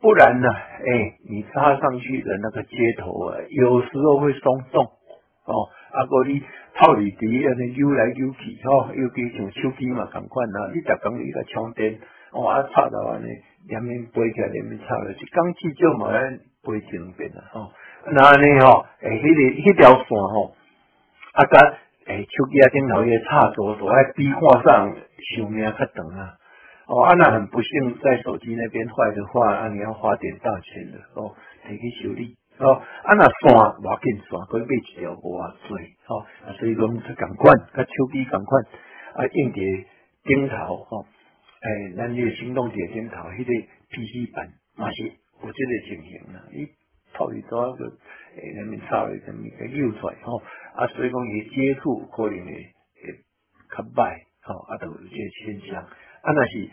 [0.00, 0.48] 不然呢，
[0.85, 5.68] 诶，你插上去的那个接头啊，有时候会松动哦。
[5.96, 6.42] 啊，哥你
[6.74, 11.98] 套里底安尼游来游去吼，尤其像手机嘛同款啊，你逐工你个充电，
[12.32, 13.28] 哦啊插到安尼，
[13.68, 17.72] 两面背起来两面插落去，刚至少嘛咱背一两遍啊吼。
[18.12, 20.54] 那安尼吼，诶，迄个迄条线吼，
[21.32, 21.74] 啊甲
[22.06, 24.94] 诶手机啊顶头个插座，都爱比看上
[25.35, 26.35] 寿命较长啊。
[26.88, 31.35] 哦，啊那很不幸在手机那边坏的话，啊你要花点大钱的哦，
[31.66, 32.37] 得去修理。
[32.59, 38.64] 哦，啊那线无要紧，线可以买一条无偌济，吼，啊所以讲是共款，甲手机共款，
[39.14, 39.62] 啊硬碟
[40.25, 41.05] 顶头，吼，
[41.61, 43.53] 诶，咱个行动电顶头，迄个
[43.92, 46.66] PC 版嘛是有即个情形啦，伊
[47.12, 47.85] 套里头个
[48.40, 50.40] 诶，人民插咧，人民个扭出来，吼，
[50.77, 53.12] 啊所以讲伊接触可能会会
[53.77, 56.71] 较歹，吼，啊都有即个现象，啊那是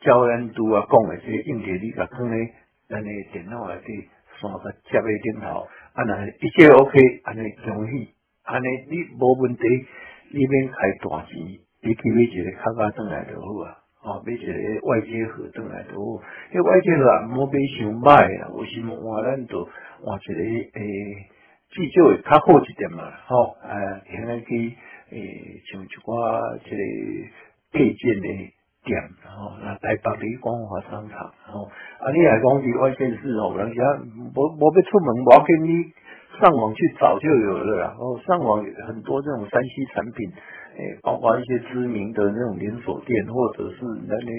[0.00, 2.54] 教咱拄啊讲诶，即个硬碟你甲放咧
[2.88, 4.08] 咱个电脑内底。
[4.40, 8.08] 线个接喺顶头，啊那一切 OK，安尼容易，
[8.44, 9.62] 安尼你无问题，
[10.32, 11.36] 你免开大钱，
[11.82, 14.52] 你去买一个卡卡转来就好啊，哦，买一个
[14.86, 16.22] 外接盒转来就好，
[16.52, 19.64] 迄外接盒，莫买伤歹啊，为什么换咱就
[20.04, 20.40] 换一个
[20.78, 20.84] 诶，
[21.70, 24.72] 至少会较好一点嘛，吼，啊，现在去
[25.10, 26.82] 诶，像一寡即个
[27.72, 28.52] 配件诶。
[28.86, 31.18] 店，吼，那台北的光华商场，
[31.50, 31.66] 吼，
[31.98, 33.82] 啊，你来讲伫外县市吼，人家
[34.32, 35.82] 无无要出门，我要跟你
[36.38, 37.96] 上网去找就有了啦。
[37.98, 40.30] 哦，上网很多这种山西产品，
[40.78, 44.30] 诶，包括一些知名的那种连锁店，或者是那里，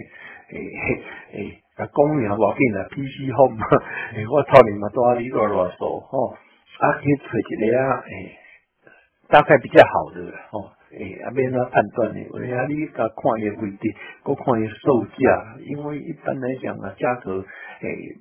[0.50, 0.58] 诶
[1.34, 3.60] 诶，啊，公园无变啊，PC Home，
[4.16, 6.30] 诶，我操你妈，多你乱乱说，吼，
[6.80, 8.32] 啊，去找一个啊，诶，
[9.28, 10.77] 大概比较好的，吼。
[10.92, 12.26] 诶，啊，免怎判断呢？
[12.32, 17.44] 为啊，你甲看伊位置，搁看伊售价，因为一般来讲啊，价格
[17.82, 18.18] 诶，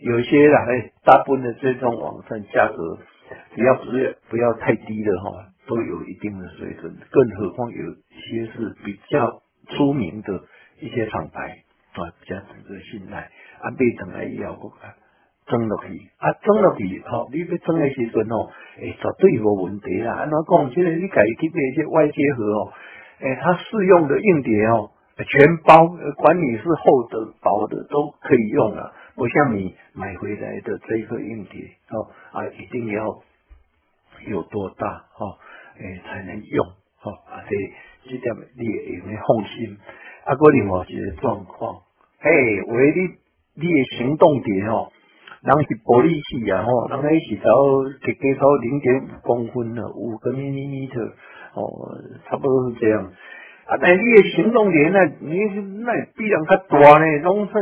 [0.00, 2.98] 有些啦，诶，大部分的这种网站价格，
[3.56, 6.96] 只要不是不要太低的哈，都有一定的水准。
[7.10, 10.40] 更何况有些是比较出名的
[10.80, 13.30] 一些厂牌啊，比较值得信赖。
[13.60, 14.94] 啊，买上来以后，我看。
[15.48, 20.14] 装落去，啊，装落去，吼，你要装的时阵吼，诶，绝对无问题啦。
[20.14, 20.70] 安怎讲？
[20.70, 22.72] 即个你家己去买一些外接盒哦，
[23.20, 28.92] 诶，它适用的硬碟哦，全包，管你是厚的、薄的都可以用啊。
[29.16, 33.18] 不像你买回来的这个硬碟哦，啊，一定要
[34.28, 34.86] 有多大
[35.18, 35.38] 哦，
[35.80, 36.66] 诶，才能用，
[37.00, 39.76] 吼，啊，这这点你也会放心。
[40.24, 41.82] 啊，哥，另外一个状况，
[42.20, 42.30] 嘿，
[42.62, 44.92] 为你你的行动碟哦。
[45.40, 47.46] 人是玻璃器啊，吼，人迄是走
[48.02, 50.98] 加加到零点五公分啊，五个 m 米特，
[51.54, 51.94] 哦，
[52.26, 53.04] 差不多是这样。
[53.66, 55.38] 啊，但你的行动力呢，你
[55.86, 57.52] 那比人较大呢，拢是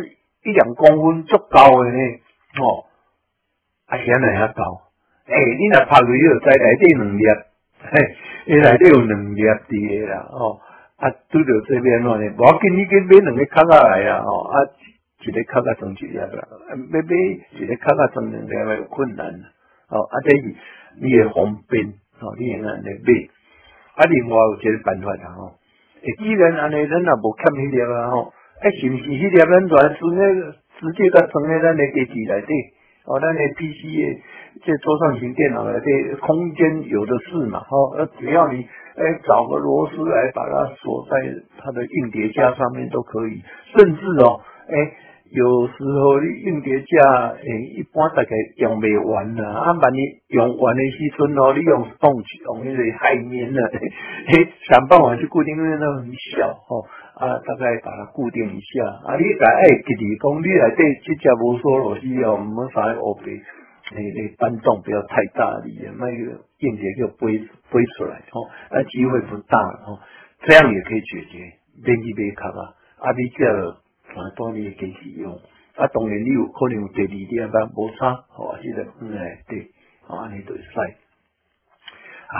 [0.44, 2.00] 一两公分足够的呢，
[2.64, 2.88] 哦，
[3.86, 4.88] 啊，显然较高。
[5.26, 7.24] 诶，你若拍落去，在内底两粒，
[7.82, 10.60] 嘿，伊内底有两粒滴啦，哦，
[10.96, 14.56] 啊，拄着这边咯呢，无要紧，你去买两个卡下来啊，哦，啊。
[15.26, 16.46] 一个卡卡装一粒啦，
[16.90, 17.08] 买买
[17.58, 19.26] 一个卡卡装两粒有困难，
[19.90, 20.54] 哦，啊，这是
[21.02, 21.84] 你也方便，
[22.20, 23.10] 哦，你也安尼买，
[23.96, 25.58] 啊，另外有一个办法啊，吼，
[26.02, 32.52] 诶，既然安尼咱也无欠迄粒啊，吼，诶，是毋是迄粒咱转直接直接甲装在咱诶机器内底，
[33.06, 34.22] 哦，咱诶 PC 诶，
[34.64, 41.16] 这桌上型电脑内底空间有的是嘛，吼，呃，只要你诶找个螺丝来把它锁在
[41.58, 43.42] 它的硬碟架上面都可以，
[43.74, 44.92] 甚至哦，诶。
[45.36, 49.44] 有时候你硬碟架诶，一般大概用未完啦。
[49.52, 52.10] 啊，万一用完的时阵哦，你用动
[52.46, 53.60] 用那个海绵啦，
[54.28, 56.86] 嘿，想办法去固定，因为那很小吼。
[57.20, 58.86] 啊，大概把它固定一下。
[59.04, 63.36] 啊，你来爱记住讲，你来对这只无锁螺丝哦，唔好放喺后边，
[63.94, 69.98] 你你搬动不要太大力，那个硬碟就飞飞出来吼，那机会不大吼。
[70.46, 71.52] 这样也可以解决，
[71.84, 72.72] 免去买卡啊，
[73.04, 73.76] 啊，你叫。
[74.14, 75.32] 啊，当你机器用，
[75.74, 79.70] 啊，当然你有可能有第二点吧，无差，哦，这个嗯哎对，
[80.08, 80.62] 啊，你都使。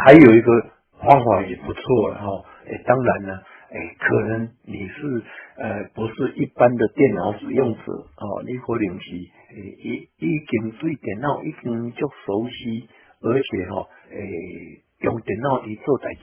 [0.04, 3.38] 还有一个方法也不错了哈，哎，当然呢，
[3.70, 5.22] 诶，可能你是
[5.58, 12.88] 呃不是一般的电脑使用者，哦，你可能是诶已已经对电脑已经足熟悉，
[13.20, 16.20] 而且哈，诶用电脑去做代志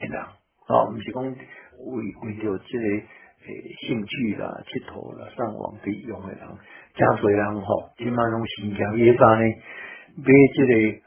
[0.00, 0.22] 诶人，
[0.68, 3.02] 哦，唔是讲为为着这个。
[3.86, 6.40] 兴趣啦、佚佗啦、上网去用的人，
[6.94, 9.44] 真侪人吼，即马拢新疆野山呢，
[10.16, 11.00] 买即个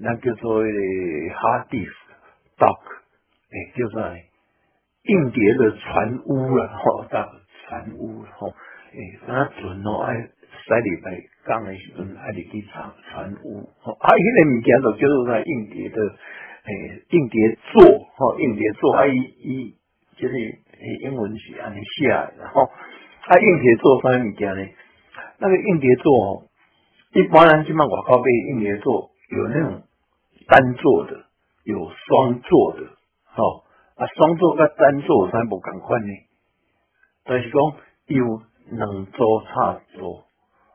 [0.00, 1.92] 那叫做迄个 hard disk
[2.58, 2.80] dock，
[3.50, 4.00] 诶，叫做
[5.04, 7.28] 硬碟的船坞啦，吼，大
[7.66, 8.48] 船坞吼，
[8.92, 15.98] 诶，那船哦爱使礼拜讲的时阵，爱入去传传物，吼，啊，迄个物件就叫做在硬碟的，
[16.64, 17.82] 诶，硬碟座，
[18.16, 19.74] 吼，硬碟座，啊，伊伊
[20.16, 20.34] 就是
[21.02, 24.68] 英文是安尼写的，吼，啊，硬碟座啥物件呢？
[25.38, 26.44] 那个硬碟座，
[27.14, 29.82] 一般人基本外口买硬碟座有那种
[30.46, 31.24] 单座的，
[31.64, 32.80] 有双座的，
[33.24, 33.64] 吼，
[33.96, 36.12] 啊，双座跟单座有啥无共款呢？
[37.24, 37.60] 但是讲
[38.06, 40.24] 有两座差座，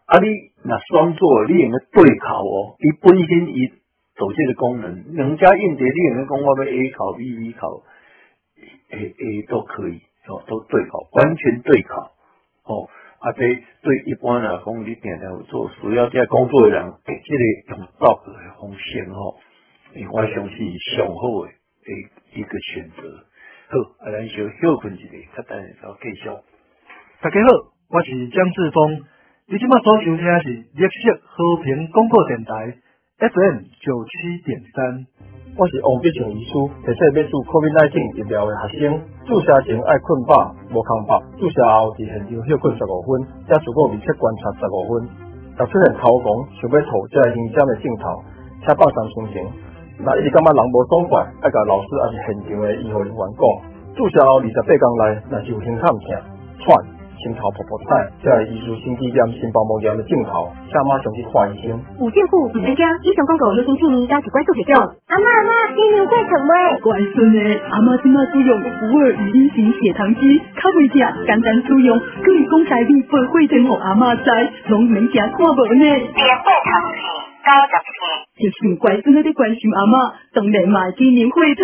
[0.06, 0.28] 啊，你
[0.64, 3.68] 那双座你用个对口哦，伊本身伊
[4.16, 7.84] 做这个功能，人家硬碟你用个讲我要 A 考 B B 口
[8.90, 11.96] 诶诶都可以哦，都对口，完全对口
[12.66, 12.90] 哦。
[13.20, 13.42] 啊，这
[13.82, 19.36] 对一般来讲，你定定做需要在工作的人，这个用到的风险哦，
[20.12, 21.52] 我相信上好的
[21.90, 23.26] 一一个选择。
[23.70, 26.30] 好，啊，咱就休困一下，较等下再继续。
[27.22, 27.50] 大家好，
[27.90, 29.04] 我是江志峰。
[29.50, 32.78] 你今麦所收听是绿色和平广播电台
[33.18, 35.10] FM 九七点三。
[35.58, 36.54] 我是王必成医师，
[36.86, 38.94] 提醒要注 COVID-19 疫苗的学生，
[39.26, 45.10] 注射前爱困饱，无空饱，注射后伫现场休困十五分，再足够密切观察十五分。
[45.58, 46.30] 若出现头晕、
[46.62, 48.22] 想要吐，这是危险的镜头，
[48.62, 49.42] 请放松心情。
[49.98, 53.42] 若一直感觉人无爽快，爱甲老师还是现场的医护人员讲，
[53.98, 55.02] 注射后二十八天内，
[55.34, 56.06] 若是有胸痛、痛、
[56.62, 56.70] 喘。
[57.18, 61.74] 心头婆婆菜，在艺术心肌炎、心包膜炎的镜头，下马上去看医生。
[62.00, 64.74] 五健护五专家，以上广告由新青年加起关注提供。
[64.76, 66.80] 阿妈阿妈，今年会成未？
[66.82, 74.30] 乖孙诶，阿妈今麦使用普洱语音型血糖机，较袂食，简单使用，可以讲台语，不会整互阿妈知，
[74.70, 75.84] 拢免食看无呢。
[75.84, 78.04] 连血糖计高十次。
[78.38, 81.64] 就是乖孙的关心阿妈，当然买，今年会成。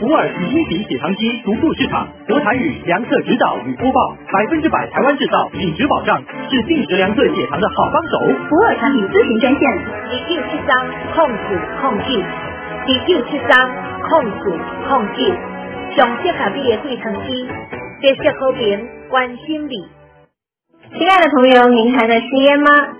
[0.00, 8.18] 普洱语音型血糖机独步市场，德台语量测指导与播报，百分之百台湾制造，品质保障，是定时量测血糖的好帮手。
[8.48, 9.62] 普洱产品咨询专线：
[10.10, 10.76] 一九七三
[11.14, 12.24] 控制控制，
[12.86, 13.70] 一九七三
[14.02, 15.38] 控制控制，
[15.96, 17.48] 上适合你的血糖机，
[18.02, 19.86] 绿色和平关心你。
[20.98, 22.99] 亲爱的朋友，您还在吸烟吗？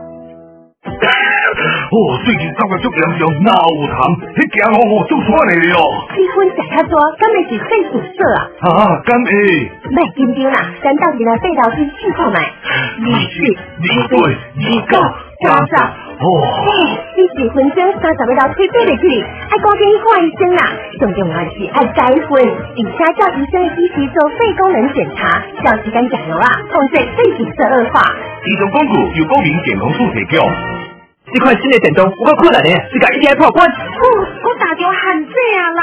[1.01, 3.97] 哦，最近感觉足严重，脑有痰，
[4.37, 5.81] 迄惊吼吼足喘的哦。
[6.13, 8.37] 气温食较多，敢会是肺堵塞啊？
[8.61, 9.31] 啊，敢会？
[9.89, 12.39] 别紧张啦，咱到一个肺道去试看卖。
[12.39, 14.93] 二七、二八、二九、
[15.41, 15.73] 三十。
[16.21, 16.23] 哦。
[17.17, 19.03] 你是分钟三十个到推背的去，
[19.49, 20.61] 爱赶紧去看医生啦。
[21.01, 28.15] 重要的是爱结婚，并且叫医生及时做肺功能检查，长时间加油啊，控制肺堵塞恶化。
[28.45, 30.90] 以上广告由国民健康署提供。
[31.33, 33.65] 这款新的电动有够困难的，是甲一天破关。
[33.67, 35.81] 哦，我打电话喊这啊啦。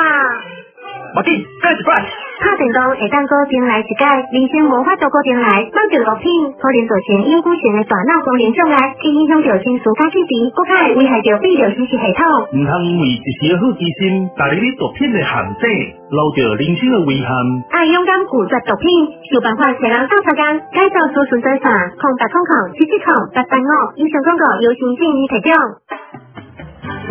[1.15, 2.05] 马丁，开始办。
[2.39, 12.23] 拍电动会当固定来一届，人生无法度固定来，放着毒品可能造成因古性的大脑功能障碍，去影响着心思加精神，更加会危害着泌尿支持系统。
[12.55, 15.67] 唔通因为一时好奇心，踏入你毒品的陷阱，
[16.15, 17.35] 留着人生的遗憾。
[17.75, 18.87] 爱勇敢拒绝毒品，
[19.35, 21.67] 想办法找人上查工，改造储存在啥？
[21.99, 25.51] 空白空空，七七空，八八五，以上广告由新建议提供。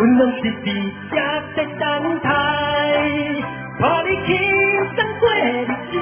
[0.16, 0.72] 暖是比
[1.12, 1.20] 家
[1.52, 1.84] 在等
[2.24, 2.30] 待，
[3.80, 4.34] 把你轻
[4.96, 5.94] 声过日子，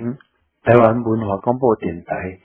[0.00, 0.18] 嗯，
[0.64, 2.38] 台湾文化广播电台，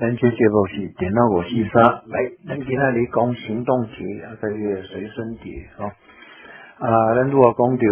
[0.00, 7.82] 咱这节目是电脑五四三，来，咱今仔日讲行动节，啊，个个随身碟，吼，啊，咱如果讲到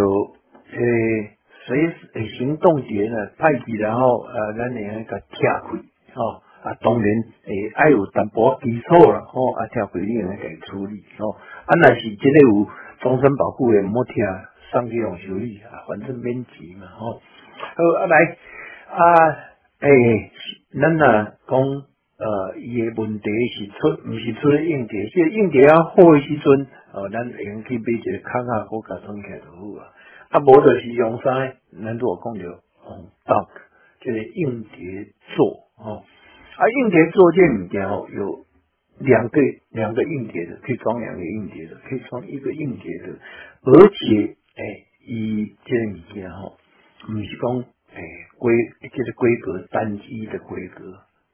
[0.73, 1.33] 诶。
[1.67, 1.75] 随
[2.15, 5.67] 诶行动节呢，派去然后呃，咱会个甲拆开，
[6.15, 7.07] 吼啊，当然
[7.47, 12.67] 诶，爱有淡薄基础啦，吼啊，拆开你用来伊处理，吼啊，若是即个有
[12.99, 14.15] 终身保护诶，毋好拆，
[14.73, 17.23] 送去用修理啊，反正免钱嘛，吼。
[17.23, 18.37] 好啊，来
[18.91, 19.05] 啊，
[19.79, 20.33] 诶，
[20.81, 21.61] 咱呐讲
[22.19, 29.87] 呃，伊诶问题是出，毋是出咧硬碟，即个硬碟啊好诶时阵，哦，咱会用去买一个卡卡好甲装起来就好啊。
[30.31, 31.31] 啊，无就是用啥？
[31.85, 33.49] 咱如果讲着红道，
[34.01, 35.07] 就是硬碟
[35.37, 36.03] 座哦。
[36.57, 38.47] 啊，硬碟座这物件哦，有
[38.99, 39.41] 两个
[39.71, 43.09] 两个硬碟的，可以装两个硬碟的，可以装一个硬碟的。
[43.63, 46.57] 而且，诶，伊这物件吼，
[47.09, 47.57] 毋是讲
[47.95, 48.03] 诶
[48.39, 50.85] 规，即个规格单机的规格，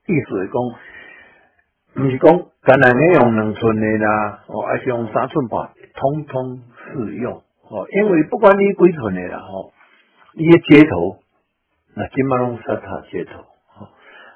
[0.09, 7.35] 意思是讲，毋是讲单单要用两寸的啦，哦，还是用三寸半，通通适用
[7.69, 7.87] 哦。
[7.93, 9.73] 因为不管你几寸的啦，吼，
[10.35, 11.19] 你的接头，
[11.95, 13.45] 那基本拢沙塔接头，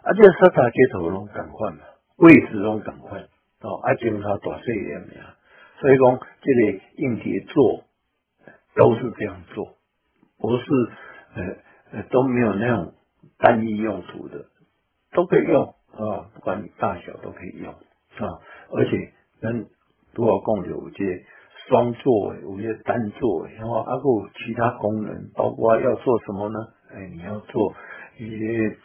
[0.06, 1.80] 啊，这沙塔接头拢共款嘛，
[2.16, 3.20] 位置拢共款，
[3.62, 5.34] 哦，啊，经它大细点呀，
[5.80, 7.82] 所以讲这个硬碟做
[8.76, 9.76] 都是这样做，
[10.38, 10.64] 不是
[11.34, 11.42] 呃
[11.92, 12.02] 呃。
[12.10, 12.92] 都没有那种
[13.38, 14.44] 单一用途的，
[15.12, 18.38] 都可以用啊，不管你大小都可以用啊，
[18.70, 19.66] 而且跟
[20.14, 21.24] 多少共有些
[21.68, 26.58] 双座，有些单座，然后还有其他功能，包括要做什么呢？
[26.94, 27.74] 哎，你要做
[28.18, 28.76] 一些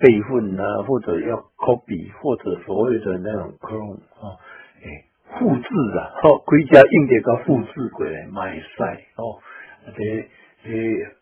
[0.00, 4.36] 备份啊，或者要 copy，或者所谓的那种 clone 啊，
[4.82, 5.68] 哎，复制
[5.98, 9.38] 啊，好，归家硬碟个复制过来卖晒哦，
[9.96, 10.28] 这。
[10.64, 10.72] 诶，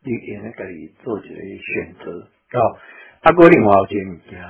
[0.03, 2.59] 你应该家己做一个选择，啊，
[3.20, 4.43] 啊，过另外一件物件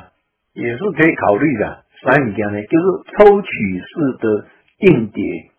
[0.52, 1.84] 也是可以考虑的。
[2.02, 2.62] 啥物件呢？
[2.62, 2.86] 就是
[3.18, 3.48] 抽取
[3.80, 4.46] 式的
[4.78, 5.50] 硬碟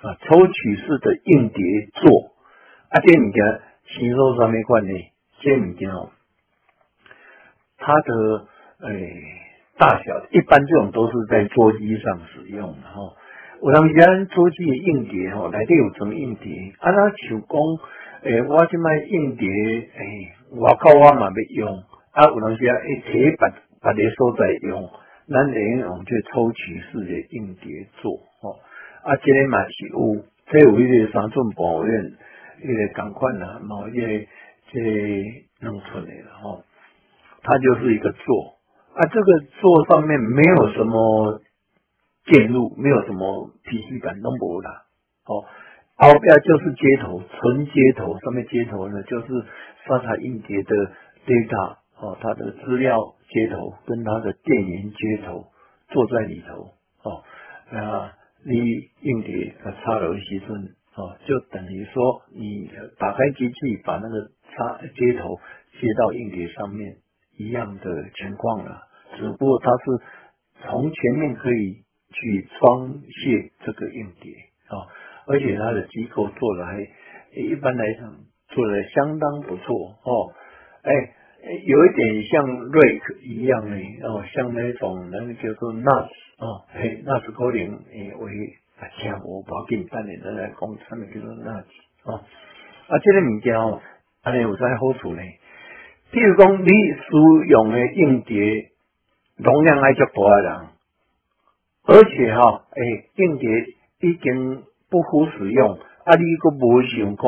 [0.00, 1.62] 啊，抽取式的硬碟
[1.92, 2.32] 做
[2.88, 4.92] 啊，这物件吸收上面款呢，
[5.40, 6.10] 这物件哦，
[7.78, 8.46] 它的
[8.88, 9.22] 诶
[9.78, 13.14] 大小，一般这种都是在桌机上使用的哈。
[13.62, 17.78] 有当时桌机的硬碟吼，内底有装硬碟，啊，那手工。
[18.22, 24.90] 诶，我即卖硬碟，诶，外口我嘛要用，啊，有当时啊，一摕别别个所在用，
[25.28, 28.10] 咱会用这抽取式的硬碟做，
[28.40, 28.58] 吼，
[29.04, 32.12] 啊，这个嘛是有，这有一个三寸保院，
[32.64, 34.06] 一个共款啦，某一个
[34.72, 34.80] 这
[35.60, 36.64] 弄出来了，吼，
[37.48, 38.60] 它就是一个座，
[38.94, 41.40] 啊，这个座上面没有什么
[42.26, 44.84] 电路，没有什么 PC 板，拢无啦，
[45.24, 45.44] 哦。
[45.96, 49.26] 后边就是接头，纯接头，上面接头呢就是
[49.86, 50.76] 沙塔硬碟的
[51.26, 55.46] data 哦，它的资料接头跟它的电源接头
[55.88, 56.70] 坐在里头
[57.02, 57.24] 哦，
[57.72, 58.12] 啊，
[58.44, 58.54] 你
[59.00, 60.38] 硬碟插了一些
[60.94, 65.40] 哦，就等于说你打开机器把那个插接头
[65.80, 66.96] 接到硬碟上面
[67.38, 67.84] 一样的
[68.16, 68.82] 情况了，
[69.16, 74.32] 只不过它是从前面可以去装卸这个硬碟
[74.68, 74.86] 啊。
[75.30, 76.80] 而且它的机构做的还
[77.34, 78.10] 一般来讲
[78.48, 80.32] 做的相当不错哦，
[80.82, 80.90] 哎，
[81.66, 83.76] 有一点像瑞克一样的
[84.08, 86.08] 哦，像那种那个叫做 NAS
[86.38, 88.32] 哦，嘿，NAS 可能诶为
[88.80, 91.64] 啊，听我包紧等下咱来讲什么叫做 NAS
[92.04, 92.14] 哦，
[92.88, 93.82] 啊，这个物件哦，
[94.22, 95.20] 安尼有在好处呢？
[96.12, 98.70] 譬如讲你使用的硬碟
[99.36, 100.68] 容量爱足大人，
[101.84, 102.80] 而且哈，哎，
[103.16, 103.48] 硬碟
[104.00, 104.62] 已经。
[104.90, 107.24] 不敷使用，啊，你个无想讲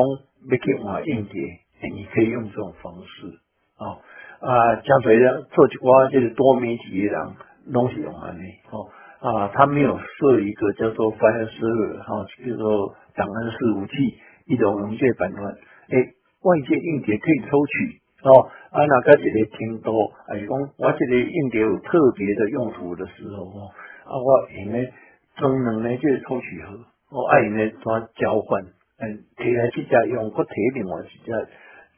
[0.49, 1.59] 要去换硬碟，
[1.93, 3.37] 你可以用这种方式
[3.77, 4.01] 啊
[4.39, 7.35] 啊，相对的做一寡就是多媒体的人
[7.67, 14.17] 拢是用安尼哦啊，他没有设一个叫做 file server 哈，叫做档案伺服器
[14.47, 23.69] 一种容这版本，诶，外界硬碟可以抽取哦，啊，那个一个听多，哎，讲我这个硬碟有特别的用途的时候哦，
[24.05, 24.93] 啊，我用咧
[25.35, 26.77] 装能咧就是抽取盒。
[27.09, 27.79] 我爱用咧怎
[28.15, 28.63] 交换，
[28.99, 31.47] 嗯，摕来即只用，我摕另外一只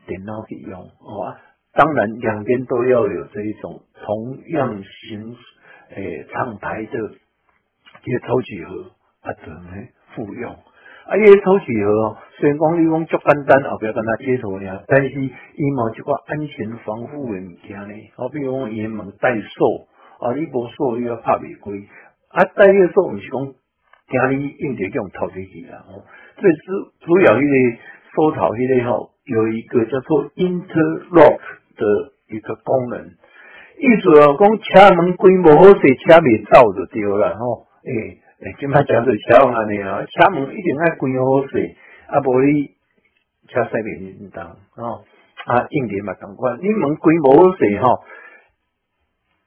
[0.07, 1.37] 电脑去用，哦啊，
[1.73, 5.35] 当然两边都要有这一种同样形
[5.95, 6.91] 诶厂牌的
[8.01, 9.69] 这个抽取盒，啊，怎么
[10.15, 10.55] 复用？
[11.07, 19.87] 啊，这个抽取盒虽然讲你讲足简单，后壁跟他接头呢，但是伊某一个安全防护的物件呢，好比如讲伊门带锁，
[20.19, 21.83] 啊，你无锁又要拍违规，
[22.29, 23.53] 啊，带个锁毋是讲。
[24.05, 26.03] 家里硬碟用套进去啦，哦，
[26.35, 27.79] 最主主要迄个
[28.13, 31.39] 收套迄个吼，有一个叫做 interlock
[31.77, 32.99] 的一个功能，
[33.79, 41.75] 意思，讲车门关无好势，车未走就对啦，吼，诶诶，今摆讲做车门安尼啊，车门一定爱关好势，
[42.07, 42.67] 啊，无你
[43.47, 45.03] 车驶袂认当，哦，
[45.45, 48.03] 啊，硬碟嘛同款，你门关无好势吼，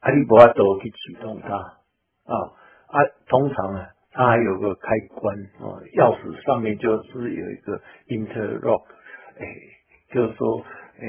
[0.00, 2.34] 啊，你无法度去启动它，啊
[2.88, 2.96] 啊，
[3.28, 3.88] 通常啊。
[4.18, 7.78] 它还有个开关哦，钥匙上面就是有一个
[8.08, 8.84] interlock，
[9.38, 9.44] 哎，
[10.10, 10.64] 就是说，
[10.98, 11.04] 哎，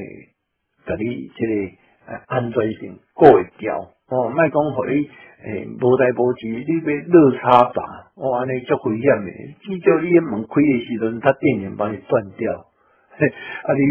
[0.85, 3.79] 给你这个安全性过会掉
[4.09, 5.09] 哦，卖讲互你
[5.43, 7.83] 哎无代无志，你要落插拔，
[8.15, 9.31] 哦，安尼足危险的，
[9.61, 13.81] 至少你门开的时阵，他电源帮你断掉，啊，你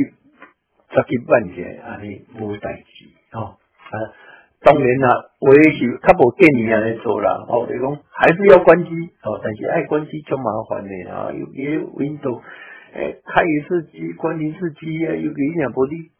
[0.91, 3.57] 十几万钱，安尼无代志哦，
[3.91, 3.95] 啊。
[4.63, 8.91] 当然啦，我也是他无建议安尼做啦，哦，你讲还是要关机
[9.23, 12.41] 哦，但是爱关机足麻烦的啊，有些 Windows
[12.95, 16.11] 诶开一次机关一次机啊，有几两无你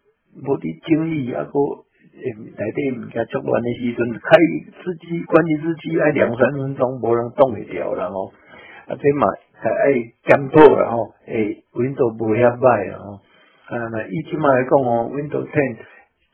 [0.47, 1.51] 无伫整理啊个
[2.17, 4.37] 内底物件足乱诶时阵，开
[4.83, 8.33] 司机管理司机爱两三分钟，无人挡会掉啦吼。
[8.87, 9.93] 啊，这嘛还爱
[10.25, 13.21] 检讨啦吼，诶，Windows 无遐歹啦吼。
[13.67, 15.77] 啊，那以即卖来讲哦，Windows Ten，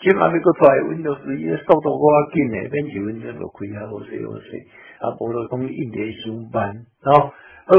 [0.00, 4.66] 即卖要搁出来 Windows 十一速度搁较紧诶，免是 Windows 就开啊好势好势，
[5.00, 7.32] 啊，无就讲硬碟上班，吼，
[7.66, 7.72] 好，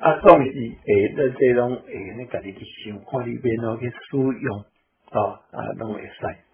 [0.00, 4.64] 啊，总是诶，咱这拢诶，你家己去想，看里边哦去使用，
[5.10, 6.49] 吼，啊，拢会使。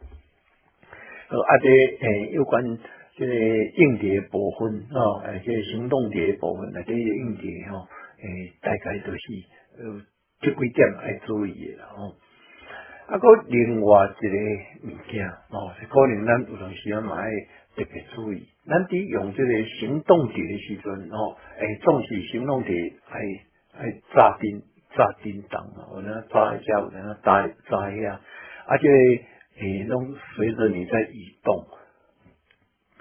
[1.29, 2.79] 呃，啊，这诶有关
[3.17, 7.89] 这个硬碟部分，吼，诶，这行动碟部分，啊，这硬碟吼，
[8.23, 9.21] 诶，大概都是
[9.79, 10.01] 呃，
[10.41, 12.15] 即几点爱注意诶，吼。
[13.09, 17.31] 啊，个另外一个物件哦，是可能咱有阵时啊，嘛爱
[17.77, 18.47] 特别注意。
[18.67, 22.75] 咱伫用这个行动碟的时阵哦，诶，总是行动碟
[23.09, 23.21] 爱
[23.79, 24.61] 爱炸叮
[24.97, 28.21] 炸叮当啊，有人炸一下，有人炸炸一下，
[28.67, 28.89] 而且
[29.59, 31.67] 诶，拢随着你在移动，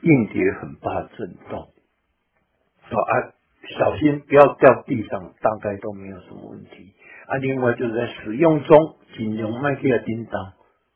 [0.01, 1.59] 硬碟很怕震动，
[2.89, 3.33] 啊，
[3.77, 6.93] 小心不要掉地上，大概都没有什么问题。
[7.27, 8.97] 啊，另外就是在使用中。
[9.15, 10.53] 尽量卖给他叮当，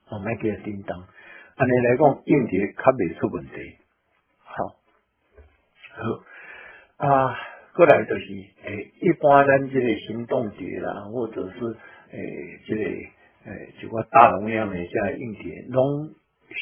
[0.09, 1.07] 哦，卖给叮当。
[1.55, 3.77] 安尼来讲，硬碟较未出问题。
[4.43, 4.75] 好，
[5.95, 7.37] 好啊，
[7.73, 8.25] 过来就是
[8.65, 11.77] 诶，一般咱这个行动碟啦，或者是
[12.11, 12.83] 诶，这个
[13.49, 16.09] 诶，一个大容量的这硬碟，拢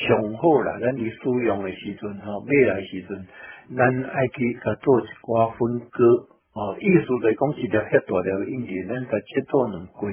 [0.08, 0.80] 上好啦。
[0.80, 3.28] 咱伫使用的时阵，吼，买来时阵，
[3.76, 6.30] 咱爱去甲做一寡分割。
[6.54, 10.12] 哦，意思来讲，一条遐大条硬碟，咱甲切做两块。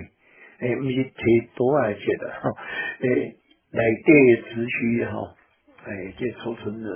[0.61, 2.27] 诶，毋是提多来切的，
[3.01, 3.37] 诶，
[3.73, 5.35] 内底持续哈，
[5.87, 6.89] 诶，这储存的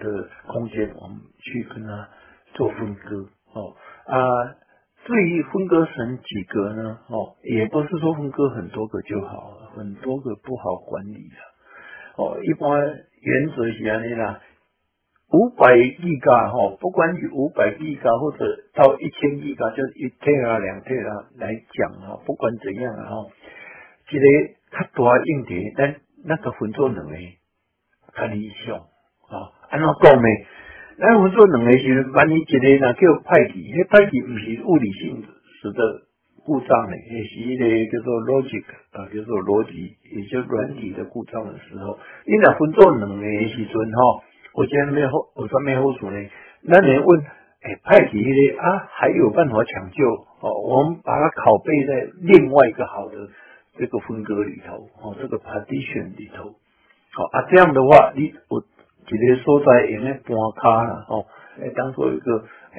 [0.00, 2.08] 的空间，我们去跟它
[2.54, 3.74] 做分割，哦
[4.06, 4.18] 啊，
[5.06, 6.98] 至于分割成几个呢？
[7.08, 12.70] 哦，也不是说分割很多个就好，很多个不好管理的，哦，一般
[13.20, 14.40] 原则是安尼啦。
[15.32, 18.44] 五百 G 嘎哈，不管是五百 G 嘎或者
[18.74, 23.26] 到一千 G 嘎，就一 T 啊、两 T 啊来讲哈，不管怎样啊哈，
[24.08, 24.24] 这个
[24.72, 27.14] 较大硬碟，但那个分作两个
[28.16, 29.54] 较理想啊。
[29.70, 30.28] 安怎讲呢？
[31.00, 35.80] 咱分做两个时，万一一个呢叫派机，迄派机毋是物理性使的
[36.44, 44.00] 故障呢，也是一个叫做 logic 啊，叫做逻辑，也就软体的故障的时候，你若分做两个时阵哈。
[44.52, 46.16] 我今天没有后，我说没后数呢。
[46.60, 47.20] 那你问，
[47.62, 48.58] 哎，派几呢？
[48.58, 50.04] 啊，还有办法抢救
[50.40, 50.52] 哦？
[50.68, 53.14] 我们把它拷贝在另外一个好的
[53.78, 56.52] 这个分割里头哦，这个 partition 里头。
[57.12, 58.62] 好啊，这样的话，你我
[59.10, 61.26] 直接所在用那搬卡了哦，
[61.58, 62.78] 哎，当做一个哎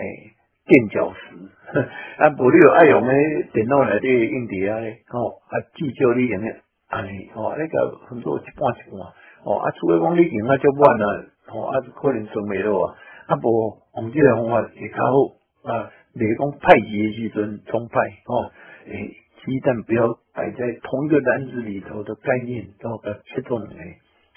[0.66, 1.36] 垫脚石。
[2.24, 3.12] 啊，不你爱用的
[3.52, 4.80] 电脑来的硬碟啊，
[5.12, 6.48] 哦，啊，至少你用的
[6.88, 9.02] 安尼哦，那个很多一半一半
[9.44, 11.26] 哦，啊，除非讲你用啊就晚了。
[11.52, 12.96] 哦，啊，可能装袂落啊，
[13.28, 15.92] 啊无用即个方法会较好啊。
[16.14, 18.52] 例如讲派机的时阵装派哦，
[18.88, 19.12] 诶，
[19.44, 23.84] 鸡蛋不要摆在同一个篮子里头的概念，都要切做两个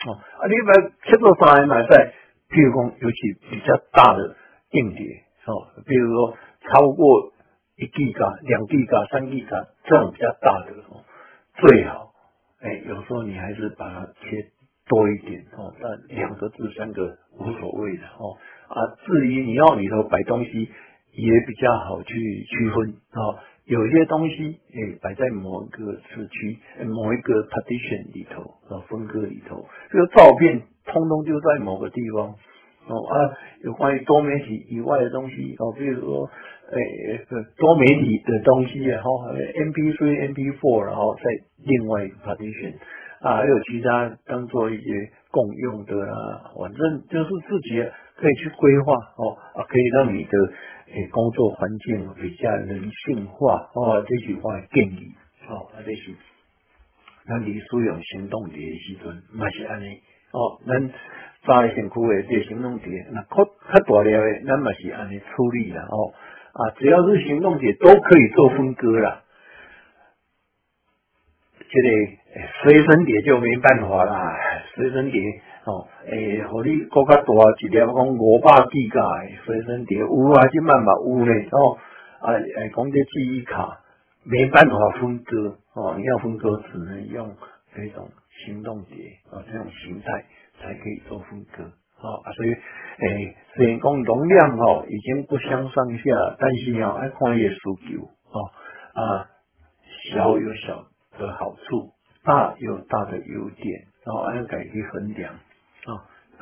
[0.06, 0.12] 哦。
[0.12, 0.72] 啊，你把
[1.04, 2.12] 切做三个买在，
[2.50, 4.36] 譬如讲尤其比较大的
[4.72, 5.04] 硬碟
[5.46, 6.36] 哦，比如说
[6.70, 7.32] 超过
[7.76, 11.04] 一 G 卡、两 G 卡、三 G 卡这种比较大的哦，
[11.60, 12.12] 最好
[12.60, 14.50] 哎，有时候你还是把它切。
[14.86, 18.36] 多一点哦，那两个至三个无所谓的哦
[18.68, 18.76] 啊。
[19.06, 23.38] 至于你要里头摆东西，也比较好去区分哦。
[23.66, 24.36] 有些东西
[24.74, 29.64] 诶摆在某一个时区、某一个 partition 里头啊，分割里头。
[29.90, 32.26] 这个照片通通就在某个地方
[32.88, 33.14] 哦啊。
[33.62, 36.28] 有关于多媒体以外的东西哦，比如说
[36.72, 37.24] 诶
[37.56, 41.22] 多媒体的东西啊，哈，MP3、MP4，然后在
[41.64, 42.74] 另外一个 partition。
[43.20, 47.82] 啊，还有其他当做一些共用的啊，反正就是自己
[48.16, 50.30] 可以去规划哦，啊，可以让你的
[51.10, 54.04] 工作环境比较人性化哦。
[54.06, 55.14] 这句话建议
[55.48, 56.14] 哦，啊，这是
[57.26, 60.00] 咱你使用行动碟的时阵，嘛是安尼
[60.32, 60.60] 哦。
[60.66, 60.92] 咱
[61.44, 66.14] 早一身躯的这行动碟，那较较大了的，咱嘛是安尼处理啦哦。
[66.52, 69.22] 啊，只要是行动碟都可以做分割啦。
[71.58, 71.88] 这个
[72.62, 74.36] 随身碟就没办法啦，
[74.76, 75.20] 随身碟
[75.64, 79.00] 哦，诶，互你搁较大一粒，讲五百 G 卡
[79.46, 81.78] 随身碟有啊，即慢嘛有咧哦，
[82.20, 83.80] 啊，诶，讲这记忆卡
[84.24, 87.34] 没办法分割哦，你要分割只能用
[87.74, 88.08] 这种
[88.44, 88.96] 行动碟
[89.30, 90.24] 啊，这种形态
[90.60, 91.64] 才可以做分割
[92.02, 98.50] 哦，啊，所以诶，虽然讲容量哦已经不相上下，但是哦爱看伊需求哦
[98.94, 99.26] 啊，
[100.12, 100.84] 小有小。
[101.16, 101.92] 的好处，
[102.24, 105.32] 大有大的优点，然后按改去衡量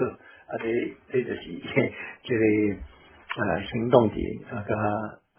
[0.05, 1.61] 啊，这啊这这就是
[2.23, 2.45] 这个
[3.37, 4.77] 呃行动碟啊跟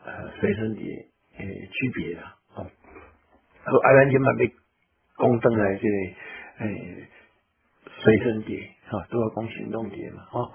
[0.06, 1.06] 呃随身碟
[1.38, 2.66] 诶区别啦，啊，
[3.64, 5.96] 好，啊咱今嘛要讲登来这个
[6.66, 7.08] 诶
[8.00, 10.52] 随身碟哈，都要讲行动碟嘛，哈，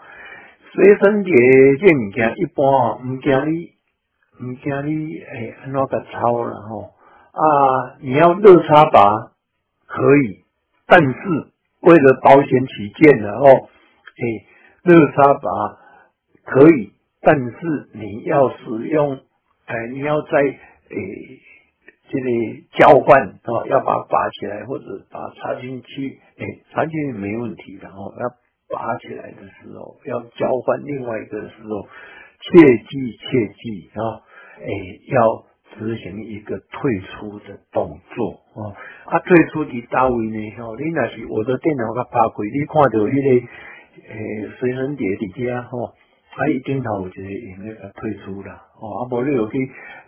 [0.72, 1.32] 随身碟
[1.80, 3.72] 这物件一般哦，唔惊你
[4.44, 6.94] 唔惊你诶安怎个抄然后
[7.32, 9.32] 啊你要热插拔。
[9.90, 10.44] 可以，
[10.86, 11.14] 但是
[11.80, 13.70] 为了保险起见的哦，
[14.20, 14.46] 诶，
[14.82, 15.50] 热插拔
[16.44, 19.18] 可以，但是你要使用，
[19.66, 20.56] 哎，你要在诶
[22.10, 31.88] 这里交换哦，要把它拔起来或者把它插进去，诶，插进去没问题的哦，要拔起来的时候要交换另外一个的时候，
[32.40, 34.22] 切记切记啊，
[34.60, 35.48] 诶，要。
[35.76, 40.56] 执行一个退出的动作啊，啊，退出的单位呢？
[40.58, 43.46] 吼，你那是我的电脑甲拍开，你看到迄个
[44.08, 49.58] 诶随身碟伫遮吼，啊，伊顶头有一个用那个退出啦，哦，啊，无你有去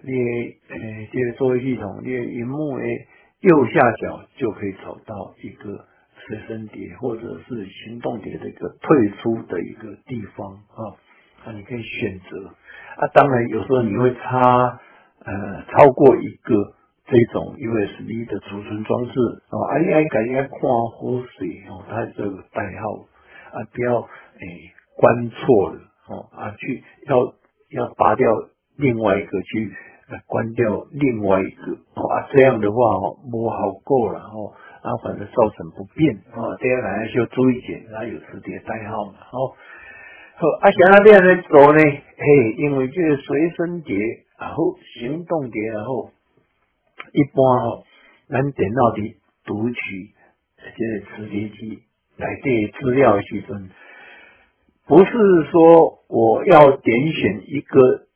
[0.02, 3.06] 你诶这个作业系统，你荧幕诶
[3.40, 5.84] 右下角就可以找到一个
[6.26, 10.94] 随身碟或者是行动碟的一个退出的一个地方啊，
[11.46, 12.46] 啊，你可以选择
[12.96, 14.80] 啊，当然有时候你会插。
[15.22, 16.72] 呃，超过一个
[17.04, 19.20] 这种 USB 的储存装置
[19.50, 20.96] 哦，啊，你爱改应该看好
[21.36, 23.04] 水哦，它这个代号
[23.52, 27.34] 啊，不要诶关错了哦，啊，去要
[27.70, 28.26] 要拔掉
[28.76, 29.72] 另外一个去
[30.26, 39.54] 关掉另外一个哦，啊，这样的话哦，摸好过了哦，啊，反正造成不便哦，这样来就注意点，它有磁碟代号嘛哦，
[40.36, 43.96] 好，啊，想要这样来做呢，嘿，因为这个随身碟。
[44.40, 46.10] 然后行动碟，然后
[47.12, 47.84] 一般吼，
[48.30, 50.14] 咱电脑的读取
[50.56, 51.82] 这个磁碟机
[52.20, 53.70] 来对资料的时阵，
[54.86, 55.10] 不是
[55.50, 58.06] 说我要点选一个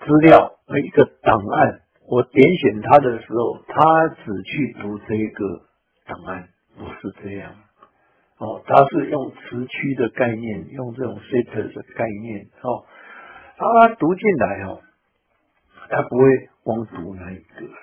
[0.00, 5.62] 资料和一个档案，我点选它的时候，它只去读这个
[6.06, 6.48] 档案，
[6.78, 7.52] 不是这样。
[8.38, 12.84] 哦，它是用词区的概念，用这种 set 的概念，哦，
[13.56, 14.80] 它读进来哦。
[15.88, 17.76] 它不会光读那一个了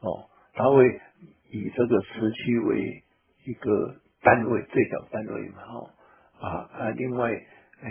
[0.00, 1.00] 哦，它会
[1.50, 3.02] 以这个词区为
[3.44, 5.90] 一个单位，最小单位嘛，哦
[6.40, 7.32] 啊啊，另外
[7.82, 7.90] 哎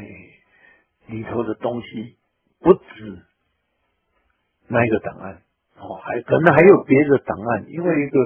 [1.08, 2.18] 里头的东西
[2.60, 3.24] 不止
[4.68, 5.42] 那一个档案
[5.78, 8.20] 哦，还可能还有别的档案，因为一个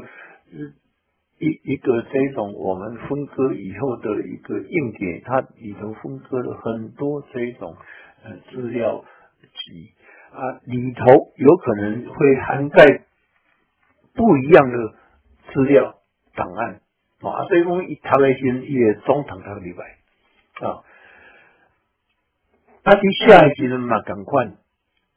[1.39, 7.75] 一一个这种我们分割以后的一个硬碟，它里头分割了很多这种
[8.23, 9.03] 呃资料
[9.41, 9.93] 集。
[10.33, 13.05] 啊，里头有可能会涵盖
[14.15, 14.95] 不一样的
[15.53, 15.93] 资料
[16.33, 16.81] 档案
[17.29, 19.83] 啊，所以讲一读的先也中堂读明白
[20.67, 20.83] 啊。
[22.83, 24.45] 啊，伫下一时嘛，赶快，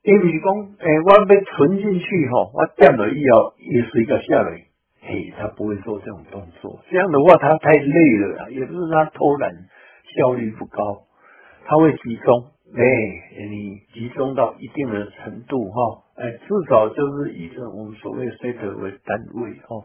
[0.03, 1.25] 因为讲诶，我要
[1.57, 4.63] 存进去吼，我点了以后也是一个下来，
[5.03, 9.53] 嘿，他不会做这种动作，这样的话他太累了，也不是他偷懒，
[10.17, 11.03] 效率不高，
[11.65, 12.53] 他会集中。
[12.75, 12.83] 哎，
[13.49, 19.85] 你集中到一定的程度哈，哎，至少就是以这我们所谓 set 为单位哦，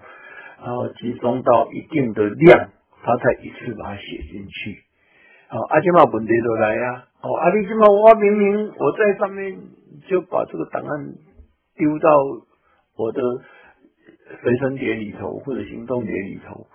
[0.62, 2.70] 然后集中到一定的量，
[3.04, 4.78] 他才一次把它写进去。
[5.50, 9.58] 好，阿金嘛问题都来呀，哦，阿里金嘛，我明明我在上面
[10.08, 11.14] 就把这个档案
[11.76, 12.10] 丢到
[12.96, 13.22] 我的
[14.42, 16.68] 随身碟里头或者行动碟里头，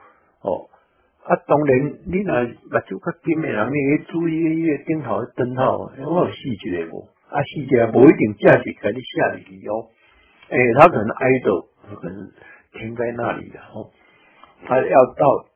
[0.43, 0.69] 哦。
[1.27, 7.09] 啊，当然，你若目睭较紧的人，你去注意迄个顶头的灯号，我有细节无？
[7.29, 9.91] 啊，细节无一定价值给你下里去哦。
[10.51, 11.67] 诶，他可能挨着，
[12.01, 12.31] 可能
[12.77, 13.91] 停在那里的哦。
[14.67, 15.47] 他要到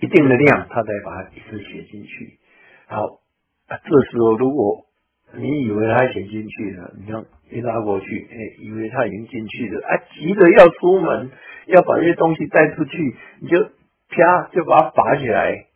[0.00, 2.38] 一定的量，他才把它一次写进去。
[2.86, 3.20] 好，
[3.68, 4.86] 这时候如果
[5.34, 11.30] 你以为他写进去了，你看一拉过去，哎，以为他已经进去了，啊，急着要出门，
[11.66, 13.70] 要把这些东西带出去，你就。
[14.08, 15.66] 啪，就把它拔起来，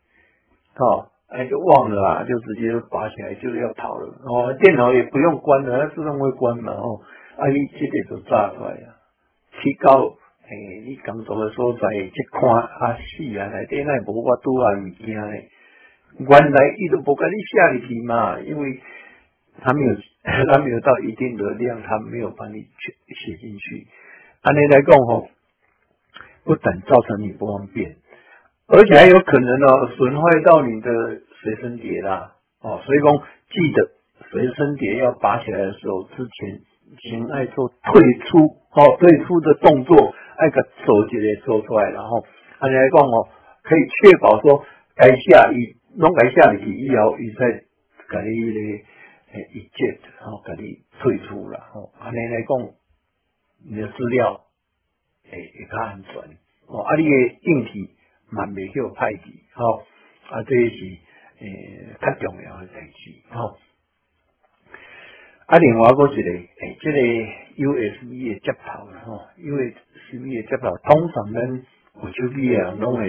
[0.79, 4.07] 哦，哎，就忘了啊，就直接拔起来，就要跑了。
[4.23, 6.73] 哦，电脑也不用关了，它自动会关嘛。
[6.73, 7.01] 哦，
[7.37, 8.95] 啊，你这点就炸出来了，
[9.61, 10.15] 提高，
[10.51, 15.49] 哎，你工作的所在，去看啊，死啊，内底那无法拄啊物件嘞。
[16.19, 18.81] 原来伊都不跟你下里去嘛，因为
[19.61, 19.95] 他没有，
[20.25, 23.87] 他没有到一定的量，他没有把你写写进去。
[24.43, 25.29] 按你来讲吼，
[26.43, 27.95] 不但造成你不方便。
[28.67, 30.91] 而且还有可能哦，损坏到你的
[31.43, 33.15] 随身碟啦，哦，所以讲
[33.51, 33.89] 记得
[34.31, 36.61] 随身碟要拔起来的时候，之前
[36.99, 38.39] 先爱做退出，
[38.73, 42.25] 哦，退出的动作，爱个手直接做出来，然后
[42.61, 43.29] 安尼来讲哦，
[43.63, 44.65] 可以确保说
[44.97, 47.63] 该下伊拢该下入去以后，伊再
[48.09, 48.85] 甲你咧
[49.33, 51.93] 诶一键吼，甲你退出啦吼。
[52.01, 52.73] 安尼来讲，
[53.69, 54.41] 你的资料
[55.31, 56.15] 诶会较安全
[56.69, 56.81] 哦。
[56.85, 57.91] 啊，你诶硬体
[58.31, 59.83] 嘛袂叫歹去吼，
[60.31, 60.77] 啊，这是
[61.41, 63.59] 诶较重要诶代志吼。
[65.47, 66.99] 啊，另外个一个诶，即个
[67.61, 71.63] USB 诶接头啦吼，USB 诶接头通常咱
[72.03, 73.05] 有手机诶人拢会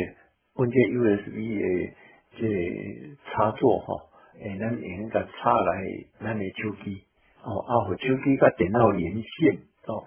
[0.56, 1.94] 阮这 USB 诶
[2.38, 4.02] 即插座吼，
[4.42, 5.84] 诶，咱会用甲插来
[6.20, 7.02] 咱诶手机
[7.44, 10.04] 哦，啊，互手机甲电脑连线哦，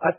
[0.00, 0.10] 啊，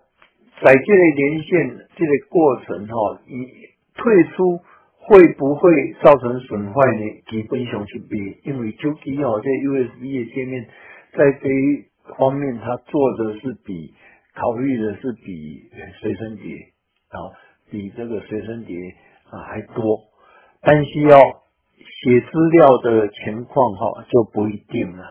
[0.62, 3.48] 在即个连线即个过程吼，伊
[3.96, 4.60] 退出
[5.00, 7.02] 会不会造成损坏呢？
[7.28, 10.68] 基本上是没，因为手机吼，这 USB 诶界面。
[11.18, 11.48] 在这
[12.18, 13.94] 方面，他做的是比
[14.36, 16.56] 考虑的是比随身碟
[17.10, 17.18] 啊，
[17.72, 18.78] 比这个随身碟
[19.32, 20.00] 啊还多。
[20.62, 25.04] 但是要写资料的情况哈就不一定了，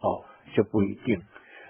[0.00, 0.24] 哦
[0.54, 1.20] 就不一定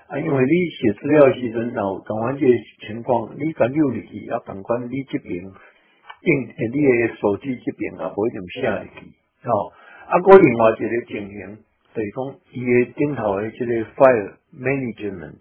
[0.09, 2.47] 啊，因为你写资料时阵哦，讲完这
[2.87, 9.07] 情况，你赶入去要赶快你这边应你的手机这边啊，不一定下入去
[9.45, 9.73] 哦。
[10.09, 11.59] 啊，个另外一个情形。
[11.93, 15.39] 等于讲伊诶顶头诶，即个 file management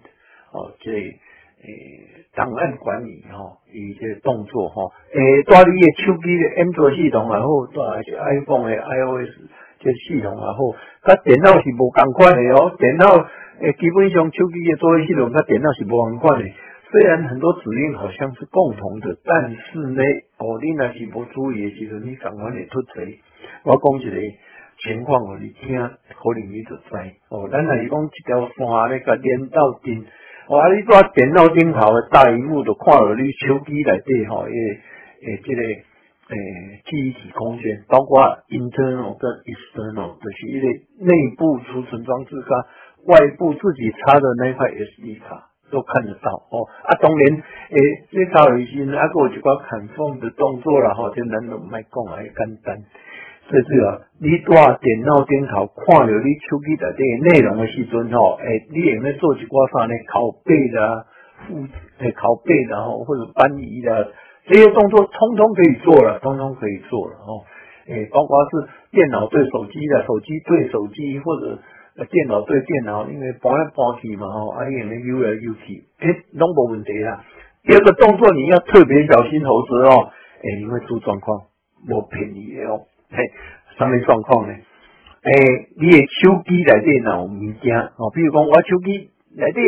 [0.52, 9.30] 哦，即个诶档案管理吼，伊即个动作吼，诶，带你诶手机诶安卓系统也好，带是 iPhone 诶 iOS
[9.80, 10.58] 即系统也好，
[11.06, 12.76] 甲电脑是无共款诶哦。
[12.80, 13.06] 电脑
[13.62, 16.54] 诶基本上手机诶作业系统甲电脑是无共款诶。
[16.92, 20.02] 虽然很多指令好像是共同的，但是呢，
[20.40, 23.20] 哦，你若是无注意诶时阵，你赶快会突锤。
[23.66, 24.18] 我讲一个。
[24.84, 26.84] 情况哦，你听，可能你就知
[27.30, 27.50] 哦。
[27.52, 30.06] 咱若是讲一条线咧，甲连到顶，
[30.50, 30.74] 哇！
[30.74, 36.36] 你带电脑顶头诶大荧幕，就看到你手机内底吼，诶诶，即个诶
[36.86, 40.68] 记忆体空间，包括 internal 跟 external，就是一个
[41.06, 42.58] 内部储存装置跟
[43.14, 46.66] 外部自己插的那块 SD 卡都看得到哦。
[46.86, 47.80] 啊，当然，诶，
[48.12, 52.78] 你插有时啊，个有一寡砍缝的动作啦，吼，就咱都唔爱讲啊，简单。
[53.50, 57.02] 最主要，你带电脑顶头看着你手机内底
[57.34, 59.94] 内容的时阵吼，诶，你用咧做一寡啥呢？
[60.06, 61.04] 拷贝啦，
[61.48, 61.66] 复
[61.98, 64.06] 诶拷贝啦吼，或者搬移啦，
[64.46, 67.42] 这些动作通通可以做了，通通可以做了吼。
[67.90, 71.58] 诶，包括是电脑对手机的，手机对手机，或者
[72.06, 77.26] 电脑对电脑，因为搬来搬去嘛吼，啊，你用咧 U 来 U 去，诶，拢无问题啦。
[77.66, 80.14] 第二个动作你要特别小心投资哦，
[80.46, 81.50] 诶，你会出状况，
[81.90, 82.86] 无便宜哦。
[83.12, 83.32] 嘿，
[83.78, 84.54] 什么状况呢？
[84.54, 85.34] 诶，
[85.76, 89.60] 你的手机内底有物件哦，比如讲我手机内底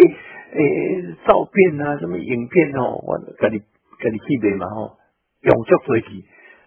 [0.54, 4.98] 诶照片啊，什么影片哦，我甲你甲你记袂嘛吼，
[5.42, 6.24] 用足多去。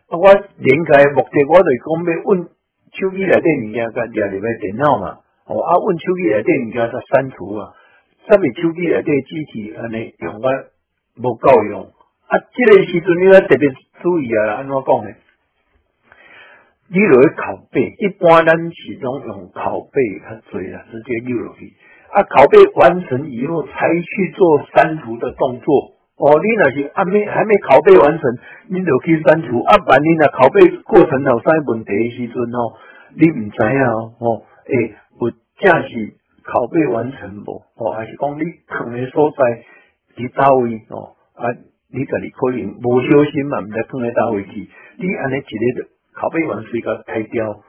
[0.09, 2.49] 啊，我连开目的我就是讲要问
[2.93, 5.19] 手机内底物件，甲掠入来电脑嘛。
[5.47, 7.73] 哦，啊，问手机内底物件才删除啊。
[8.29, 10.51] 什么手机内底机器安尼用啊
[11.23, 11.83] 无够用。
[12.27, 13.71] 啊，这个时阵你要特别
[14.03, 15.11] 注意啊，安怎讲呢？
[16.89, 21.73] 你落去拷贝，一般咱始终用拷贝较多啦，直接溜落去。
[22.13, 25.95] 啊，拷贝完成以后才去做删除的动作。
[26.17, 28.23] 哦，你若是还没还没拷贝完成，
[28.69, 29.61] 你就去删除。
[29.63, 32.77] 啊，万一若拷贝过程有啥问题的时阵哦，
[33.17, 36.15] 你唔知啊哦，诶，有正是
[36.45, 37.63] 拷贝完成无？
[37.75, 39.65] 哦，还是讲你藏的所在
[40.15, 41.17] 伫倒位哦？
[41.35, 41.51] 啊，
[41.91, 44.69] 你家己可能无小心嘛，唔知藏喺倒位去。
[44.99, 47.61] 你安尼一日拷贝完是一个开掉，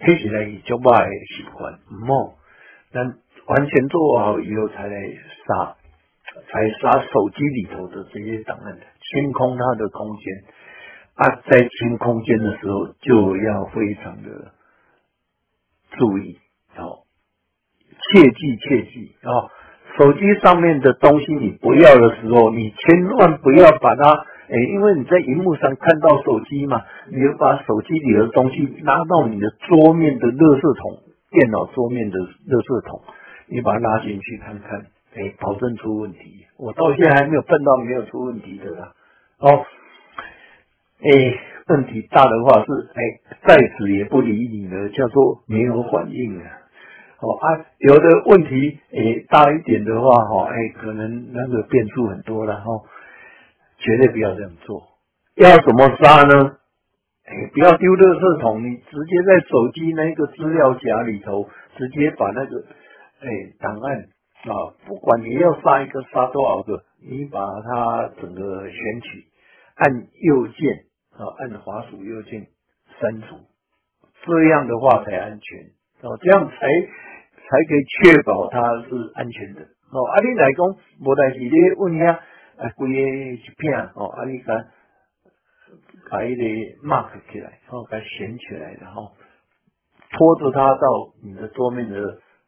[0.00, 1.06] 黑起来就坏
[1.36, 2.34] 习惯，唔好。
[2.92, 4.94] 但完全做好以后才来
[5.46, 5.76] 杀，
[6.48, 10.44] 才杀手机里头的这些档案，清空它的空间。
[11.14, 14.52] 啊，在清空间的时候就要非常的
[15.90, 16.38] 注意，
[16.76, 17.04] 哦，
[18.00, 19.52] 切记切记啊！
[19.98, 24.26] 手机上面的东西你不要的时候，你千万不要把它。
[24.46, 33.00] 哎，因为你在荧幕上看到手机嘛，你就把手机里的东西拉到你的桌面的垃圾桶，电脑桌面的垃圾桶，
[33.48, 34.86] 你把它拉进去看看，
[35.16, 36.44] 哎，保证出问题。
[36.58, 38.92] 我到现在还没有碰到没有出问题的啦。
[39.40, 39.64] 哦，
[41.00, 41.38] 哎，
[41.68, 43.02] 问题大的话是哎，
[43.46, 46.44] 在此也不理你了，叫做没有反应啊。
[47.20, 52.64] 哦啊，有的问题哎大一点的话哈，哎，可能那个变数很多了哈。
[53.84, 54.80] 绝对不要这样做。
[55.36, 56.56] 要怎么杀呢？
[57.26, 62.64] 哎，不要丢垃圾桶，你直接在手机那个资料夹里头，直接把那个
[63.20, 63.28] 哎
[63.58, 63.96] 档案
[64.44, 69.24] 啊，不管你要杀一个杀多少个，你把它整个选取，
[69.76, 70.84] 按右键
[71.16, 72.46] 啊，按滑鼠右键
[73.00, 73.40] 删除，
[74.24, 75.58] 这样的话才安全
[76.02, 80.04] 哦，这样才才可以确保它是安全的哦。
[80.12, 80.66] 啊，你来讲
[81.00, 82.18] 无代志，你问遐
[82.58, 83.00] 啊，规个
[83.34, 84.54] 一片哦，啊，你甲
[86.10, 89.12] 把迄个 mark 起来，哦，把衔起来，然后
[90.12, 91.96] 拖着它到你的桌面的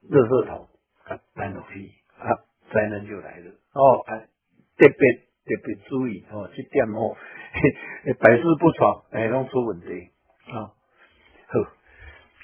[0.09, 0.69] 热圾桶，
[1.05, 2.31] 啊，搬落去，啊，
[2.73, 4.19] 灾难就来了哦，啊，
[4.77, 5.13] 特别
[5.45, 7.17] 特别注意哦，这点哦，
[8.21, 10.11] 百事不爽，哎，拢出问题
[10.53, 10.71] 啊。
[11.49, 11.61] 好，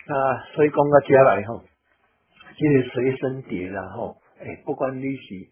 [0.09, 1.63] 那所以讲到遮来吼，
[2.57, 5.49] 这个随身碟啦吼，哎，不管你是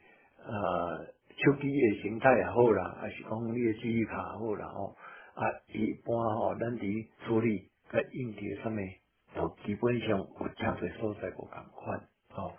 [0.46, 1.06] 呃
[1.44, 4.96] 手机的形态也好啦，还是讲你的记忆卡也好啦吼，
[5.34, 8.86] 啊，一般吼，咱伫处理甲硬碟上面，
[9.34, 12.52] 都基本上有真侪所在无共款吼。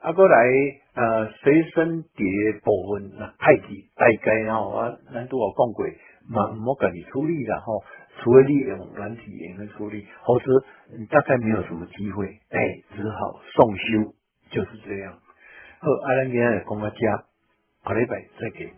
[0.00, 0.36] 啊，过来
[0.94, 2.26] 呃随身碟
[2.64, 5.86] 部分那太极大概吼，啊，咱都有讲过，
[6.28, 7.84] 嘛毋好家己处理啦吼。
[8.18, 10.44] 除了利用软体也能处理，否则
[10.98, 12.58] 你大概没有什么机会，哎，
[12.94, 14.14] 只好送修，
[14.50, 15.12] 就是这样。
[15.80, 17.24] 好，阿兰今天讲到家，
[17.84, 18.70] 下礼拜再给。